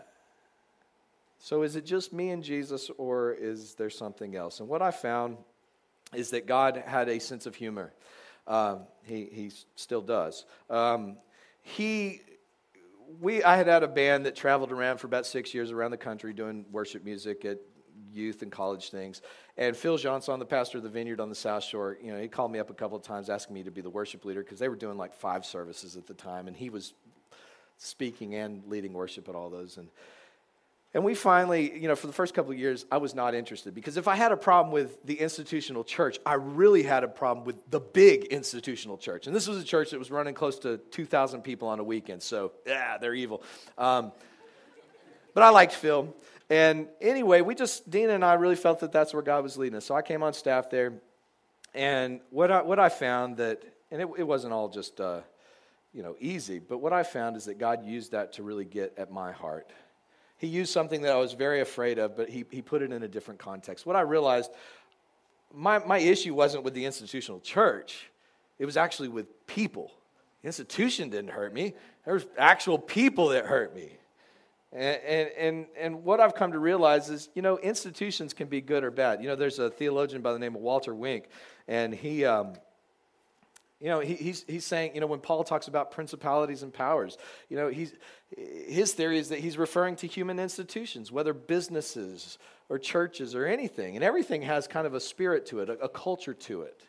so 1.39 1.63
is 1.63 1.77
it 1.77 1.87
just 1.87 2.13
me 2.13 2.31
and 2.31 2.43
Jesus, 2.43 2.91
or 2.99 3.33
is 3.33 3.75
there 3.75 3.89
something 3.89 4.35
else? 4.35 4.59
And 4.59 4.69
what 4.69 4.83
I 4.83 4.91
found 4.91 5.39
is 6.13 6.31
that 6.31 6.47
God 6.47 6.83
had 6.85 7.09
a 7.09 7.21
sense 7.21 7.47
of 7.47 7.55
humor. 7.55 7.93
Um, 8.47 8.81
he, 9.03 9.29
he 9.33 9.51
still 9.75 10.03
does. 10.03 10.45
Um, 10.71 11.17
he, 11.63 12.21
we, 13.21 13.43
I 13.43 13.57
had 13.57 13.67
had 13.67 13.83
a 13.83 13.89
band 13.89 14.27
that 14.27 14.37
traveled 14.37 14.73
around 14.73 14.99
for 14.99 15.07
about 15.07 15.27
six 15.27 15.53
years 15.55 15.73
around 15.73 15.91
the 15.91 15.97
country 15.97 16.33
doing 16.33 16.65
worship 16.71 17.05
music 17.05 17.45
at 17.45 17.59
youth 18.13 18.43
and 18.43 18.53
college 18.53 18.91
things. 18.91 19.23
And 19.57 19.77
Phil 19.77 19.97
Johnson, 19.97 20.39
the 20.39 20.47
pastor 20.47 20.79
of 20.79 20.85
the 20.85 20.91
vineyard 20.91 21.21
on 21.21 21.29
the 21.29 21.35
South 21.35 21.65
Shore, 21.65 21.97
you 22.03 22.13
know, 22.13 22.21
he 22.21 22.29
called 22.29 22.53
me 22.53 22.59
up 22.59 22.71
a 22.71 22.75
couple 22.75 22.97
of 22.97 23.03
times 23.03 23.31
asking 23.31 23.55
me 23.55 23.63
to 23.65 23.71
be 23.71 23.81
the 23.81 23.91
worship 23.91 24.25
leader 24.25 24.43
because 24.43 24.59
they 24.59 24.69
were 24.69 24.77
doing 24.77 24.97
like 24.97 25.15
five 25.15 25.45
services 25.45 25.97
at 25.97 26.07
the 26.07 26.15
time, 26.15 26.47
and 26.47 26.57
he 26.57 26.71
was 26.71 26.95
speaking 27.79 28.35
and 28.35 28.63
leading 28.67 28.93
worship 28.93 29.29
at 29.29 29.35
all 29.35 29.51
those. 29.51 29.77
And 29.77 29.89
and 30.97 31.05
we 31.05 31.15
finally, 31.15 31.79
you 31.79 31.89
know, 31.89 31.95
for 31.95 32.07
the 32.07 32.13
first 32.15 32.33
couple 32.33 32.53
of 32.53 32.59
years, 32.59 32.87
I 32.91 32.97
was 32.97 33.15
not 33.15 33.35
interested 33.35 33.75
because 33.75 33.99
if 33.99 34.09
I 34.09 34.17
had 34.17 34.33
a 34.33 34.37
problem 34.37 34.73
with 34.73 35.05
the 35.05 35.21
institutional 35.21 35.85
church, 35.85 36.19
I 36.25 36.37
really 36.37 36.83
had 36.83 37.05
a 37.05 37.09
problem 37.09 37.45
with 37.45 37.71
the 37.71 37.81
big 37.81 38.25
institutional 38.25 38.97
church. 38.97 39.27
And 39.27 39.37
this 39.37 39.47
was 39.47 39.59
a 39.59 39.63
church 39.63 39.91
that 39.91 39.99
was 39.99 40.11
running 40.11 40.33
close 40.33 40.59
to 40.61 40.79
2,000 40.79 41.43
people 41.43 41.69
on 41.69 41.81
a 41.81 41.85
weekend. 41.85 42.23
So, 42.23 42.53
yeah, 42.67 42.97
they're 42.97 43.13
evil. 43.13 43.43
Um, 43.77 44.11
but 45.35 45.43
I 45.43 45.51
liked 45.51 45.75
Phil. 45.75 46.17
And 46.49 46.89
anyway, 47.03 47.43
we 47.43 47.55
just, 47.55 47.91
Dina 47.91 48.15
and 48.15 48.25
I 48.25 48.33
really 48.33 48.57
felt 48.57 48.81
that 48.81 48.91
that's 48.91 49.13
where 49.13 49.23
God 49.23 49.43
was 49.43 49.59
leading 49.59 49.77
us. 49.77 49.85
So 49.85 49.95
I 49.95 50.01
came 50.01 50.23
on 50.23 50.33
staff 50.33 50.71
there. 50.71 50.95
And 51.75 52.21
what 52.31 52.51
I, 52.51 52.63
what 52.63 52.79
I 52.79 52.89
found 52.89 53.37
that, 53.37 53.63
and 53.91 54.01
it, 54.01 54.09
it 54.17 54.25
wasn't 54.27 54.55
all 54.55 54.71
just, 54.71 54.99
uh, 54.99 55.21
you 55.93 56.03
know, 56.03 56.17
easy, 56.21 56.59
but 56.59 56.79
what 56.79 56.95
I 56.95 57.03
found 57.03 57.37
is 57.37 57.45
that 57.45 57.59
God 57.59 57.85
used 57.85 58.13
that 58.13 58.33
to 58.35 58.43
really 58.43 58.65
get 58.65 58.95
at 58.97 59.13
my 59.13 59.31
heart 59.31 59.71
he 60.39 60.47
used 60.47 60.73
something 60.73 61.03
that 61.03 61.13
I 61.13 61.17
was 61.17 61.33
very 61.33 61.61
afraid 61.61 61.99
of, 61.99 62.17
but 62.17 62.29
he, 62.29 62.45
he 62.51 62.63
put 62.63 62.83
it 62.83 62.93
in 62.93 63.03
a 63.03 63.09
different 63.09 63.41
context. 63.41 63.87
What 63.87 63.97
I 63.97 64.03
realized, 64.03 64.51
my, 65.55 65.79
my 65.79 65.99
issue 65.99 66.35
wasn't 66.35 66.65
with 66.65 66.75
the 66.75 66.85
institutional 66.85 67.41
church, 67.41 68.11
it 68.59 68.67
was 68.67 68.77
actually 68.77 69.09
with 69.09 69.47
people. 69.47 69.93
The 70.43 70.49
institution 70.49 71.11
didn't 71.11 71.31
hurt 71.31 71.55
me, 71.55 71.75
there 72.05 72.15
was 72.15 72.27
actual 72.37 72.79
people 72.79 73.29
that 73.29 73.47
hurt 73.47 73.75
me. 73.75 73.91
And, 74.73 75.01
and, 75.03 75.31
and, 75.39 75.67
and 75.79 76.05
what 76.05 76.21
I've 76.21 76.35
come 76.35 76.53
to 76.53 76.59
realize 76.59 77.09
is, 77.09 77.31
you 77.35 77.41
know, 77.41 77.57
institutions 77.59 78.35
can 78.35 78.49
be 78.49 78.61
good 78.61 78.85
or 78.85 78.91
bad. 78.91 79.23
You 79.23 79.29
know, 79.29 79.37
there's 79.37 79.59
a 79.59 79.71
theologian 79.71 80.21
by 80.21 80.33
the 80.33 80.39
name 80.39 80.55
of 80.55 80.61
Walter 80.61 80.95
Wink, 80.95 81.29
and 81.67 81.95
he, 81.95 82.27
um, 82.27 82.55
you 83.81 83.89
know, 83.89 84.01
he, 84.01 84.15
he's, 84.15 84.45
he's 84.49 84.65
saying, 84.65 84.95
you 84.95 85.01
know, 85.01 85.07
when 85.07 85.21
Paul 85.21 85.45
talks 85.45 85.69
about 85.69 85.91
principalities 85.91 86.63
and 86.63 86.73
powers, 86.73 87.19
you 87.51 87.57
know, 87.57 87.69
he's, 87.69 87.93
his 88.37 88.95
theory 88.95 89.19
is 89.19 89.29
that 89.29 89.41
he's 89.41 89.59
referring 89.59 89.97
to 89.97 90.07
human 90.07 90.39
institutions, 90.39 91.13
whether 91.13 91.35
businesses 91.35 92.39
or 92.69 92.79
churches 92.79 93.35
or 93.35 93.47
anything. 93.47 93.95
And 93.95 94.05
everything 94.05 94.43
has 94.43 94.67
kind 94.67 94.87
of 94.87 94.95
a 94.95 95.01
spirit 95.01 95.47
to 95.47 95.61
it, 95.61 95.69
a, 95.69 95.73
a 95.75 95.89
culture 95.89 96.35
to 96.35 96.63
it. 96.63 96.83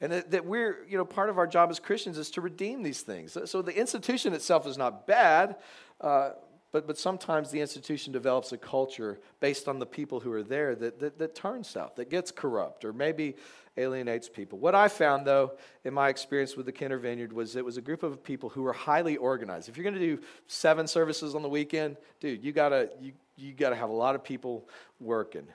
And 0.00 0.12
that, 0.12 0.30
that, 0.30 0.44
we're, 0.44 0.84
you 0.88 0.98
know, 0.98 1.04
part 1.04 1.30
of 1.30 1.38
our 1.38 1.46
job 1.46 1.70
as 1.70 1.80
Christians 1.80 2.18
is 2.18 2.30
to 2.32 2.40
redeem 2.40 2.82
these 2.82 3.02
things. 3.02 3.32
So, 3.32 3.44
so 3.44 3.62
the 3.62 3.76
institution 3.76 4.34
itself 4.34 4.66
is 4.66 4.78
not 4.78 5.06
bad, 5.06 5.56
uh, 6.00 6.30
but, 6.72 6.86
but 6.88 6.98
sometimes 6.98 7.50
the 7.50 7.60
institution 7.60 8.12
develops 8.12 8.50
a 8.52 8.58
culture 8.58 9.20
based 9.38 9.68
on 9.68 9.78
the 9.78 9.86
people 9.86 10.18
who 10.18 10.32
are 10.32 10.42
there 10.42 10.74
that, 10.74 10.98
that, 10.98 11.18
that 11.18 11.34
turns 11.34 11.68
south, 11.68 11.94
that 11.96 12.10
gets 12.10 12.32
corrupt, 12.32 12.84
or 12.84 12.92
maybe 12.92 13.36
alienates 13.76 14.28
people. 14.28 14.58
What 14.58 14.74
I 14.74 14.88
found, 14.88 15.26
though, 15.26 15.52
in 15.84 15.94
my 15.94 16.08
experience 16.08 16.56
with 16.56 16.66
the 16.66 16.72
Kenner 16.72 16.98
Vineyard 16.98 17.32
was 17.32 17.56
it 17.56 17.64
was 17.64 17.76
a 17.76 17.82
group 17.82 18.02
of 18.02 18.22
people 18.22 18.48
who 18.48 18.62
were 18.62 18.72
highly 18.72 19.16
organized. 19.16 19.68
If 19.68 19.76
you're 19.76 19.84
going 19.84 19.94
to 19.94 20.16
do 20.16 20.22
seven 20.46 20.86
services 20.86 21.34
on 21.34 21.42
the 21.42 21.48
weekend, 21.48 21.96
dude, 22.20 22.44
you 22.44 22.52
gotta 22.52 22.90
you, 23.00 23.12
you 23.36 23.52
gotta 23.52 23.76
have 23.76 23.90
a 23.90 23.94
lot 23.94 24.14
of 24.14 24.22
people 24.22 24.68
working 25.00 25.46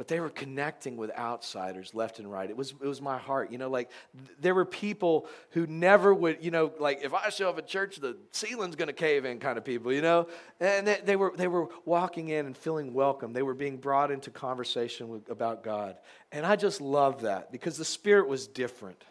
but 0.00 0.08
they 0.08 0.18
were 0.18 0.30
connecting 0.30 0.96
with 0.96 1.10
outsiders 1.10 1.94
left 1.94 2.20
and 2.20 2.32
right. 2.32 2.48
It 2.48 2.56
was, 2.56 2.70
it 2.70 2.86
was 2.86 3.02
my 3.02 3.18
heart. 3.18 3.52
You 3.52 3.58
know, 3.58 3.68
like 3.68 3.90
th- 4.16 4.38
there 4.40 4.54
were 4.54 4.64
people 4.64 5.26
who 5.50 5.66
never 5.66 6.14
would, 6.14 6.42
you 6.42 6.50
know, 6.50 6.72
like 6.78 7.00
if 7.02 7.12
I 7.12 7.28
show 7.28 7.50
up 7.50 7.58
at 7.58 7.66
church, 7.66 7.96
the 7.96 8.16
ceiling's 8.30 8.76
going 8.76 8.86
to 8.86 8.94
cave 8.94 9.26
in 9.26 9.38
kind 9.40 9.58
of 9.58 9.64
people, 9.66 9.92
you 9.92 10.00
know? 10.00 10.26
And 10.58 10.86
they, 10.86 11.02
they, 11.04 11.16
were, 11.16 11.34
they 11.36 11.48
were 11.48 11.68
walking 11.84 12.30
in 12.30 12.46
and 12.46 12.56
feeling 12.56 12.94
welcome. 12.94 13.34
They 13.34 13.42
were 13.42 13.52
being 13.52 13.76
brought 13.76 14.10
into 14.10 14.30
conversation 14.30 15.10
with, 15.10 15.28
about 15.28 15.62
God. 15.62 15.98
And 16.32 16.46
I 16.46 16.56
just 16.56 16.80
love 16.80 17.20
that 17.20 17.52
because 17.52 17.76
the 17.76 17.84
spirit 17.84 18.26
was 18.26 18.46
different. 18.46 19.04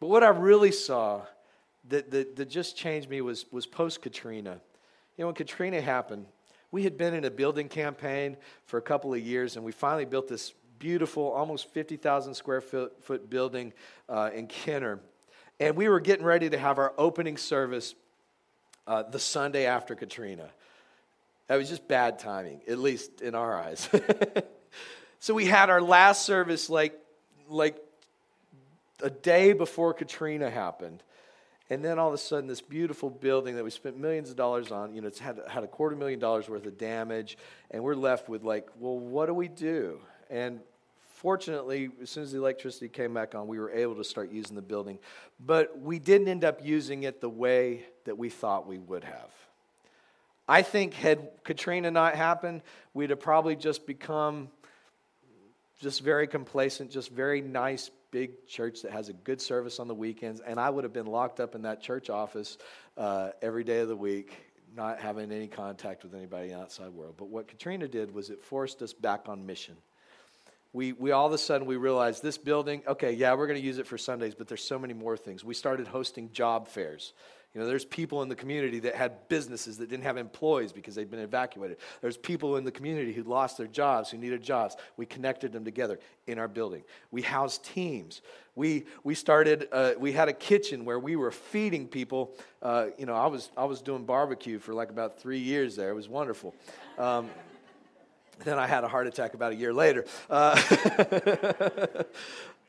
But 0.00 0.08
what 0.08 0.24
I 0.24 0.30
really 0.30 0.72
saw 0.72 1.20
that, 1.90 2.10
that, 2.10 2.34
that 2.34 2.50
just 2.50 2.76
changed 2.76 3.08
me 3.08 3.20
was, 3.20 3.46
was 3.52 3.66
post 3.66 4.02
Katrina. 4.02 4.60
You 5.16 5.22
know, 5.22 5.26
when 5.26 5.36
Katrina 5.36 5.80
happened, 5.80 6.26
we 6.72 6.82
had 6.82 6.96
been 6.96 7.14
in 7.14 7.24
a 7.24 7.30
building 7.30 7.68
campaign 7.68 8.36
for 8.64 8.78
a 8.78 8.82
couple 8.82 9.14
of 9.14 9.20
years, 9.20 9.56
and 9.56 9.64
we 9.64 9.70
finally 9.70 10.06
built 10.06 10.26
this 10.26 10.54
beautiful, 10.78 11.30
almost 11.30 11.68
50,000 11.68 12.34
square 12.34 12.60
foot, 12.60 13.04
foot 13.04 13.30
building 13.30 13.72
uh, 14.08 14.30
in 14.34 14.48
Kenner. 14.48 14.98
And 15.60 15.76
we 15.76 15.88
were 15.88 16.00
getting 16.00 16.24
ready 16.24 16.50
to 16.50 16.58
have 16.58 16.78
our 16.78 16.92
opening 16.98 17.36
service 17.36 17.94
uh, 18.88 19.04
the 19.04 19.20
Sunday 19.20 19.66
after 19.66 19.94
Katrina. 19.94 20.48
That 21.46 21.56
was 21.56 21.68
just 21.68 21.86
bad 21.86 22.18
timing, 22.18 22.62
at 22.66 22.78
least 22.78 23.20
in 23.20 23.34
our 23.34 23.56
eyes. 23.56 23.88
so 25.20 25.34
we 25.34 25.44
had 25.44 25.70
our 25.70 25.82
last 25.82 26.24
service 26.24 26.70
like, 26.70 26.98
like 27.48 27.76
a 29.02 29.10
day 29.10 29.52
before 29.52 29.92
Katrina 29.92 30.48
happened. 30.48 31.02
And 31.72 31.82
then 31.82 31.98
all 31.98 32.08
of 32.08 32.12
a 32.12 32.18
sudden, 32.18 32.48
this 32.48 32.60
beautiful 32.60 33.08
building 33.08 33.56
that 33.56 33.64
we 33.64 33.70
spent 33.70 33.98
millions 33.98 34.28
of 34.28 34.36
dollars 34.36 34.70
on, 34.70 34.94
you 34.94 35.00
know, 35.00 35.08
it's 35.08 35.18
had, 35.18 35.40
had 35.48 35.64
a 35.64 35.66
quarter 35.66 35.96
million 35.96 36.20
dollars 36.20 36.46
worth 36.46 36.66
of 36.66 36.76
damage. 36.76 37.38
And 37.70 37.82
we're 37.82 37.94
left 37.94 38.28
with, 38.28 38.42
like, 38.44 38.68
well, 38.78 38.98
what 38.98 39.24
do 39.24 39.32
we 39.32 39.48
do? 39.48 39.98
And 40.28 40.60
fortunately, 41.14 41.88
as 42.02 42.10
soon 42.10 42.24
as 42.24 42.32
the 42.32 42.36
electricity 42.36 42.90
came 42.90 43.14
back 43.14 43.34
on, 43.34 43.48
we 43.48 43.58
were 43.58 43.70
able 43.70 43.94
to 43.94 44.04
start 44.04 44.30
using 44.30 44.54
the 44.54 44.60
building. 44.60 44.98
But 45.40 45.80
we 45.80 45.98
didn't 45.98 46.28
end 46.28 46.44
up 46.44 46.62
using 46.62 47.04
it 47.04 47.22
the 47.22 47.30
way 47.30 47.86
that 48.04 48.18
we 48.18 48.28
thought 48.28 48.66
we 48.66 48.76
would 48.76 49.04
have. 49.04 49.30
I 50.46 50.60
think, 50.60 50.92
had 50.92 51.30
Katrina 51.42 51.90
not 51.90 52.16
happened, 52.16 52.60
we'd 52.92 53.08
have 53.08 53.20
probably 53.20 53.56
just 53.56 53.86
become 53.86 54.50
just 55.80 56.02
very 56.02 56.26
complacent, 56.26 56.90
just 56.90 57.10
very 57.10 57.40
nice 57.40 57.90
big 58.12 58.46
church 58.46 58.82
that 58.82 58.92
has 58.92 59.08
a 59.08 59.12
good 59.12 59.40
service 59.40 59.80
on 59.80 59.88
the 59.88 59.94
weekends, 59.94 60.40
and 60.40 60.60
I 60.60 60.70
would 60.70 60.84
have 60.84 60.92
been 60.92 61.06
locked 61.06 61.40
up 61.40 61.56
in 61.56 61.62
that 61.62 61.82
church 61.82 62.10
office 62.10 62.58
uh, 62.96 63.30
every 63.40 63.64
day 63.64 63.80
of 63.80 63.88
the 63.88 63.96
week, 63.96 64.36
not 64.76 65.00
having 65.00 65.32
any 65.32 65.48
contact 65.48 66.04
with 66.04 66.14
anybody 66.14 66.50
in 66.50 66.56
the 66.56 66.60
outside 66.60 66.90
world. 66.90 67.14
But 67.16 67.28
what 67.28 67.48
Katrina 67.48 67.88
did 67.88 68.14
was 68.14 68.30
it 68.30 68.40
forced 68.40 68.80
us 68.82 68.92
back 68.92 69.28
on 69.28 69.44
mission. 69.44 69.76
We, 70.74 70.92
we 70.92 71.10
all 71.10 71.26
of 71.26 71.32
a 71.32 71.38
sudden 71.38 71.66
we 71.66 71.76
realized 71.76 72.22
this 72.22 72.38
building 72.38 72.82
okay 72.88 73.12
yeah 73.12 73.34
we're 73.34 73.46
going 73.46 73.60
to 73.60 73.66
use 73.66 73.76
it 73.76 73.86
for 73.86 73.98
sundays 73.98 74.34
but 74.34 74.48
there's 74.48 74.64
so 74.64 74.78
many 74.78 74.94
more 74.94 75.18
things 75.18 75.44
we 75.44 75.52
started 75.52 75.86
hosting 75.86 76.32
job 76.32 76.66
fairs 76.66 77.12
you 77.54 77.60
know, 77.60 77.66
there's 77.66 77.84
people 77.84 78.22
in 78.22 78.30
the 78.30 78.34
community 78.34 78.78
that 78.80 78.94
had 78.94 79.28
businesses 79.28 79.76
that 79.78 79.90
didn't 79.90 80.04
have 80.04 80.16
employees 80.16 80.72
because 80.72 80.94
they'd 80.94 81.10
been 81.10 81.20
evacuated. 81.20 81.76
There's 82.00 82.16
people 82.16 82.56
in 82.56 82.64
the 82.64 82.70
community 82.70 83.12
who 83.12 83.24
lost 83.24 83.58
their 83.58 83.66
jobs, 83.66 84.10
who 84.10 84.16
needed 84.16 84.42
jobs. 84.42 84.76
We 84.96 85.04
connected 85.04 85.52
them 85.52 85.62
together 85.62 86.00
in 86.26 86.38
our 86.38 86.48
building. 86.48 86.82
We 87.10 87.20
housed 87.20 87.62
teams. 87.64 88.22
We, 88.54 88.86
we 89.04 89.14
started, 89.14 89.68
uh, 89.70 89.92
we 89.98 90.12
had 90.12 90.28
a 90.28 90.32
kitchen 90.32 90.86
where 90.86 90.98
we 90.98 91.14
were 91.16 91.30
feeding 91.30 91.88
people. 91.88 92.32
Uh, 92.62 92.86
you 92.96 93.04
know, 93.04 93.14
I 93.14 93.26
was, 93.26 93.50
I 93.54 93.64
was 93.64 93.82
doing 93.82 94.04
barbecue 94.04 94.58
for 94.58 94.72
like 94.72 94.88
about 94.88 95.20
three 95.20 95.38
years 95.38 95.76
there. 95.76 95.90
It 95.90 95.94
was 95.94 96.08
wonderful. 96.08 96.54
Um, 96.96 97.28
then 98.44 98.58
I 98.58 98.66
had 98.66 98.82
a 98.82 98.88
heart 98.88 99.06
attack 99.06 99.34
about 99.34 99.52
a 99.52 99.56
year 99.56 99.74
later. 99.74 100.06
Uh, 100.30 100.60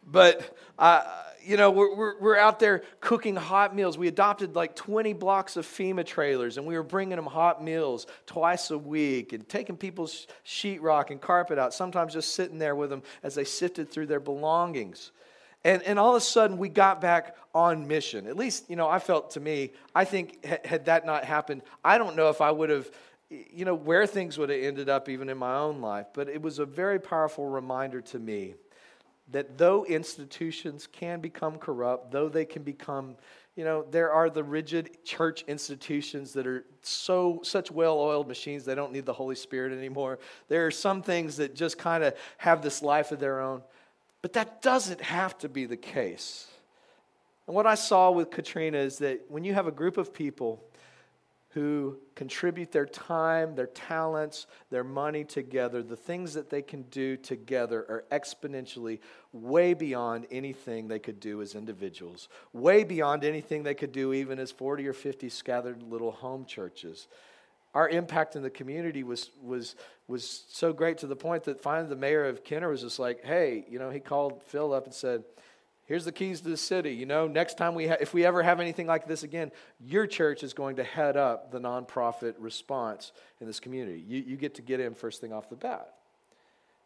but 0.05 0.57
I 0.77 1.23
you 1.45 1.57
know, 1.57 1.71
we're, 1.71 1.95
we're, 1.95 2.19
we're, 2.19 2.37
out 2.37 2.59
there 2.59 2.83
cooking 2.99 3.35
hot 3.35 3.75
meals. 3.75 3.97
We 3.97 4.07
adopted 4.07 4.55
like 4.55 4.75
20 4.75 5.13
blocks 5.13 5.57
of 5.57 5.65
FEMA 5.65 6.05
trailers, 6.05 6.57
and 6.57 6.65
we 6.65 6.75
were 6.75 6.83
bringing 6.83 7.15
them 7.15 7.25
hot 7.25 7.63
meals 7.63 8.07
twice 8.25 8.71
a 8.71 8.77
week 8.77 9.33
and 9.33 9.47
taking 9.47 9.75
people's 9.75 10.27
sheetrock 10.45 11.11
and 11.11 11.19
carpet 11.19 11.59
out, 11.59 11.73
sometimes 11.73 12.13
just 12.13 12.35
sitting 12.35 12.59
there 12.59 12.75
with 12.75 12.89
them 12.89 13.03
as 13.23 13.35
they 13.35 13.43
sifted 13.43 13.89
through 13.89 14.07
their 14.07 14.19
belongings. 14.19 15.11
And, 15.65 15.81
and 15.83 15.97
all 15.97 16.15
of 16.15 16.21
a 16.21 16.25
sudden, 16.25 16.57
we 16.57 16.69
got 16.69 16.99
back 17.01 17.35
on 17.53 17.87
mission. 17.87 18.27
At 18.27 18.37
least, 18.37 18.69
you 18.69 18.75
know, 18.75 18.89
I 18.89 18.99
felt 18.99 19.31
to 19.31 19.39
me, 19.39 19.71
I 19.95 20.05
think 20.05 20.45
had 20.65 20.85
that 20.85 21.05
not 21.05 21.23
happened, 21.23 21.61
I 21.83 21.97
don't 21.97 22.15
know 22.15 22.29
if 22.29 22.41
I 22.41 22.51
would 22.51 22.69
have, 22.69 22.89
you 23.29 23.65
know, 23.65 23.75
where 23.75 24.05
things 24.05 24.37
would 24.37 24.49
have 24.49 24.61
ended 24.61 24.89
up 24.89 25.09
even 25.09 25.29
in 25.29 25.37
my 25.37 25.55
own 25.55 25.81
life. 25.81 26.07
But 26.13 26.29
it 26.29 26.41
was 26.41 26.59
a 26.59 26.65
very 26.65 26.99
powerful 26.99 27.47
reminder 27.47 28.01
to 28.01 28.19
me 28.19 28.55
that 29.31 29.57
though 29.57 29.85
institutions 29.85 30.87
can 30.91 31.19
become 31.21 31.57
corrupt, 31.57 32.11
though 32.11 32.29
they 32.29 32.45
can 32.45 32.63
become, 32.63 33.15
you 33.55 33.63
know, 33.63 33.85
there 33.89 34.11
are 34.11 34.29
the 34.29 34.43
rigid 34.43 35.03
church 35.03 35.43
institutions 35.47 36.33
that 36.33 36.45
are 36.45 36.65
so 36.81 37.39
such 37.43 37.71
well-oiled 37.71 38.27
machines 38.27 38.65
they 38.65 38.75
don't 38.75 38.91
need 38.91 39.05
the 39.05 39.13
Holy 39.13 39.35
Spirit 39.35 39.71
anymore. 39.77 40.19
There 40.49 40.65
are 40.65 40.71
some 40.71 41.01
things 41.01 41.37
that 41.37 41.55
just 41.55 41.77
kind 41.77 42.03
of 42.03 42.15
have 42.37 42.61
this 42.61 42.81
life 42.81 43.11
of 43.11 43.19
their 43.19 43.41
own. 43.41 43.61
But 44.21 44.33
that 44.33 44.61
doesn't 44.61 45.01
have 45.01 45.37
to 45.39 45.49
be 45.49 45.65
the 45.65 45.77
case. 45.77 46.47
And 47.47 47.55
what 47.55 47.67
I 47.67 47.75
saw 47.75 48.11
with 48.11 48.31
Katrina 48.31 48.77
is 48.77 48.99
that 48.99 49.21
when 49.29 49.43
you 49.43 49.53
have 49.53 49.67
a 49.67 49.71
group 49.71 49.97
of 49.97 50.13
people 50.13 50.63
who 51.53 51.97
contribute 52.15 52.71
their 52.71 52.85
time, 52.85 53.53
their 53.53 53.67
talents, 53.67 54.47
their 54.71 54.83
money 54.83 55.23
together, 55.23 55.83
the 55.83 55.95
things 55.95 56.33
that 56.33 56.49
they 56.49 56.63
can 56.63 56.81
do 56.83 57.15
together 57.15 57.85
are 57.89 58.05
exponentially 58.11 58.99
way 59.31 59.75
beyond 59.75 60.25
anything 60.31 60.87
they 60.87 60.97
could 60.97 61.19
do 61.19 61.43
as 61.43 61.53
individuals, 61.53 62.27
way 62.53 62.83
beyond 62.83 63.23
anything 63.23 63.61
they 63.61 63.75
could 63.75 63.91
do 63.91 64.13
even 64.13 64.39
as 64.39 64.51
40 64.51 64.87
or 64.87 64.93
50 64.93 65.29
scattered 65.29 65.83
little 65.83 66.11
home 66.11 66.45
churches. 66.45 67.07
Our 67.75 67.87
impact 67.87 68.35
in 68.35 68.41
the 68.41 68.49
community 68.49 69.03
was, 69.03 69.29
was, 69.41 69.75
was 70.07 70.45
so 70.49 70.73
great 70.73 70.97
to 70.99 71.07
the 71.07 71.15
point 71.15 71.43
that 71.43 71.61
finally 71.61 71.89
the 71.89 71.95
mayor 71.95 72.25
of 72.25 72.43
Kenner 72.43 72.69
was 72.69 72.81
just 72.81 72.97
like, 72.97 73.23
hey, 73.23 73.65
you 73.69 73.77
know, 73.77 73.91
he 73.91 73.99
called 73.99 74.41
Phil 74.41 74.73
up 74.73 74.85
and 74.85 74.93
said, 74.93 75.23
Here's 75.85 76.05
the 76.05 76.11
keys 76.11 76.41
to 76.41 76.49
the 76.49 76.57
city. 76.57 76.91
You 76.91 77.05
know, 77.05 77.27
next 77.27 77.57
time 77.57 77.75
we, 77.75 77.87
ha- 77.87 77.97
if 77.99 78.13
we 78.13 78.25
ever 78.25 78.41
have 78.41 78.59
anything 78.59 78.87
like 78.87 79.05
this 79.05 79.23
again, 79.23 79.51
your 79.79 80.07
church 80.07 80.43
is 80.43 80.53
going 80.53 80.77
to 80.77 80.83
head 80.83 81.17
up 81.17 81.51
the 81.51 81.59
nonprofit 81.59 82.35
response 82.39 83.11
in 83.41 83.47
this 83.47 83.59
community. 83.59 84.03
You, 84.07 84.23
you 84.25 84.37
get 84.37 84.55
to 84.55 84.61
get 84.61 84.79
in 84.79 84.93
first 84.93 85.19
thing 85.19 85.33
off 85.33 85.49
the 85.49 85.55
bat. 85.55 85.93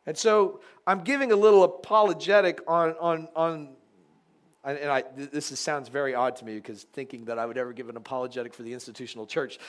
And 0.08 0.18
so 0.18 0.62
I'm 0.88 1.02
giving 1.02 1.32
a 1.32 1.36
little 1.36 1.64
apologetic 1.64 2.62
on, 2.68 2.96
on, 3.00 3.28
on 3.36 3.70
and 4.64 4.90
I, 4.90 5.04
this 5.16 5.52
is, 5.52 5.60
sounds 5.60 5.90
very 5.90 6.16
odd 6.16 6.36
to 6.38 6.46
me 6.46 6.56
because 6.56 6.84
thinking 6.84 7.26
that 7.26 7.38
I 7.38 7.46
would 7.46 7.58
ever 7.58 7.74
give 7.74 7.90
an 7.90 7.98
apologetic 7.98 8.54
for 8.54 8.64
the 8.64 8.74
institutional 8.74 9.26
church 9.26 9.60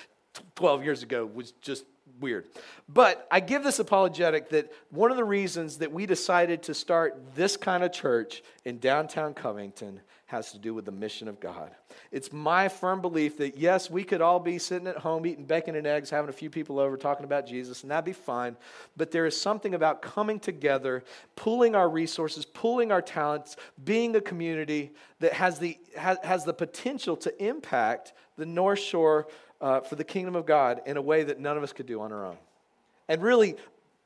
12 0.56 0.84
years 0.84 1.02
ago 1.02 1.26
was 1.26 1.52
just 1.60 1.84
weird. 2.20 2.46
But 2.88 3.26
I 3.30 3.40
give 3.40 3.62
this 3.62 3.78
apologetic 3.78 4.50
that 4.50 4.72
one 4.90 5.10
of 5.10 5.16
the 5.16 5.24
reasons 5.24 5.78
that 5.78 5.92
we 5.92 6.06
decided 6.06 6.62
to 6.64 6.74
start 6.74 7.34
this 7.34 7.56
kind 7.56 7.84
of 7.84 7.92
church 7.92 8.42
in 8.64 8.78
downtown 8.78 9.34
Covington 9.34 10.00
has 10.28 10.52
to 10.52 10.58
do 10.58 10.74
with 10.74 10.84
the 10.84 10.92
mission 10.92 11.26
of 11.26 11.40
God. 11.40 11.70
It's 12.12 12.34
my 12.34 12.68
firm 12.68 13.00
belief 13.00 13.38
that 13.38 13.56
yes, 13.56 13.90
we 13.90 14.04
could 14.04 14.20
all 14.20 14.38
be 14.38 14.58
sitting 14.58 14.86
at 14.86 14.98
home 14.98 15.24
eating 15.24 15.46
bacon 15.46 15.74
and 15.74 15.86
eggs, 15.86 16.10
having 16.10 16.28
a 16.28 16.34
few 16.34 16.50
people 16.50 16.78
over 16.78 16.98
talking 16.98 17.24
about 17.24 17.46
Jesus, 17.46 17.80
and 17.82 17.90
that'd 17.90 18.04
be 18.04 18.12
fine. 18.12 18.54
But 18.94 19.10
there 19.10 19.24
is 19.24 19.40
something 19.40 19.74
about 19.74 20.02
coming 20.02 20.38
together, 20.38 21.02
pooling 21.34 21.74
our 21.74 21.88
resources, 21.88 22.44
pooling 22.44 22.92
our 22.92 23.00
talents, 23.00 23.56
being 23.82 24.14
a 24.16 24.20
community 24.20 24.92
that 25.20 25.32
has 25.32 25.58
the, 25.58 25.78
has, 25.96 26.18
has 26.22 26.44
the 26.44 26.52
potential 26.52 27.16
to 27.16 27.44
impact 27.44 28.12
the 28.36 28.46
North 28.46 28.80
Shore 28.80 29.28
uh, 29.60 29.80
for 29.80 29.96
the 29.96 30.04
kingdom 30.04 30.36
of 30.36 30.46
God 30.46 30.82
in 30.86 30.96
a 30.96 31.02
way 31.02 31.24
that 31.24 31.40
none 31.40 31.56
of 31.56 31.62
us 31.62 31.72
could 31.72 31.86
do 31.86 32.00
on 32.00 32.12
our 32.12 32.26
own. 32.26 32.36
And 33.08 33.22
really, 33.22 33.56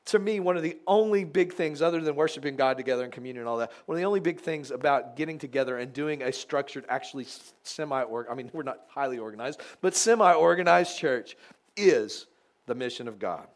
to 0.05 0.19
me, 0.19 0.39
one 0.39 0.57
of 0.57 0.63
the 0.63 0.77
only 0.85 1.23
big 1.23 1.53
things, 1.53 1.81
other 1.81 2.01
than 2.01 2.15
worshiping 2.15 2.55
God 2.55 2.77
together 2.77 3.05
in 3.05 3.11
communion 3.11 3.41
and 3.41 3.47
all 3.47 3.57
that, 3.57 3.71
one 3.85 3.95
of 3.95 3.99
the 3.99 4.05
only 4.05 4.19
big 4.19 4.39
things 4.39 4.71
about 4.71 5.15
getting 5.15 5.37
together 5.37 5.77
and 5.77 5.93
doing 5.93 6.23
a 6.23 6.31
structured, 6.31 6.85
actually 6.89 7.25
semi 7.63 8.03
I 8.03 8.35
mean, 8.35 8.49
we're 8.53 8.63
not 8.63 8.81
highly 8.87 9.19
organized, 9.19 9.61
but 9.81 9.95
semi 9.95 10.33
organized 10.33 10.97
church 10.97 11.37
is 11.77 12.25
the 12.65 12.75
mission 12.75 13.07
of 13.07 13.19
God. 13.19 13.47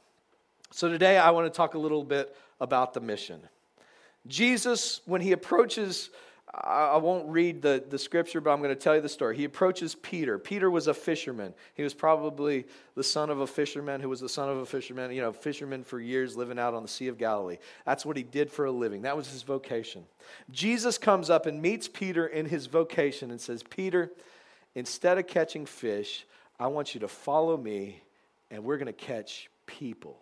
So 0.71 0.89
today 0.89 1.17
I 1.17 1.31
want 1.31 1.51
to 1.51 1.55
talk 1.55 1.73
a 1.73 1.79
little 1.79 2.03
bit 2.03 2.35
about 2.59 2.93
the 2.93 3.01
mission. 3.01 3.41
Jesus, 4.27 5.01
when 5.05 5.21
he 5.21 5.31
approaches 5.31 6.09
I 6.63 6.97
won't 6.97 7.27
read 7.29 7.61
the, 7.61 7.83
the 7.87 7.99
scripture, 7.99 8.41
but 8.41 8.51
I'm 8.51 8.59
going 8.59 8.69
to 8.69 8.75
tell 8.75 8.95
you 8.95 9.01
the 9.01 9.09
story. 9.09 9.37
He 9.37 9.43
approaches 9.43 9.93
Peter. 9.93 10.39
Peter 10.39 10.71
was 10.71 10.87
a 10.87 10.93
fisherman. 10.93 11.53
He 11.75 11.83
was 11.83 11.93
probably 11.93 12.65
the 12.95 13.03
son 13.03 13.29
of 13.29 13.41
a 13.41 13.47
fisherman 13.47 14.01
who 14.01 14.09
was 14.09 14.21
the 14.21 14.29
son 14.29 14.49
of 14.49 14.57
a 14.57 14.65
fisherman, 14.65 15.11
you 15.11 15.21
know, 15.21 15.31
fisherman 15.31 15.83
for 15.83 15.99
years 15.99 16.35
living 16.35 16.57
out 16.57 16.73
on 16.73 16.81
the 16.81 16.87
Sea 16.87 17.09
of 17.09 17.17
Galilee. 17.17 17.57
That's 17.85 18.05
what 18.05 18.17
he 18.17 18.23
did 18.23 18.49
for 18.51 18.65
a 18.65 18.71
living. 18.71 19.03
That 19.03 19.15
was 19.15 19.29
his 19.29 19.43
vocation. 19.43 20.05
Jesus 20.49 20.97
comes 20.97 21.29
up 21.29 21.45
and 21.45 21.61
meets 21.61 21.87
Peter 21.87 22.25
in 22.25 22.47
his 22.47 22.65
vocation 22.65 23.29
and 23.29 23.39
says, 23.39 23.61
Peter, 23.61 24.11
instead 24.73 25.19
of 25.19 25.27
catching 25.27 25.65
fish, 25.65 26.25
I 26.59 26.67
want 26.67 26.95
you 26.95 27.01
to 27.01 27.07
follow 27.07 27.55
me 27.55 28.01
and 28.49 28.63
we're 28.63 28.77
going 28.77 28.87
to 28.87 28.93
catch 28.93 29.49
people. 29.67 30.17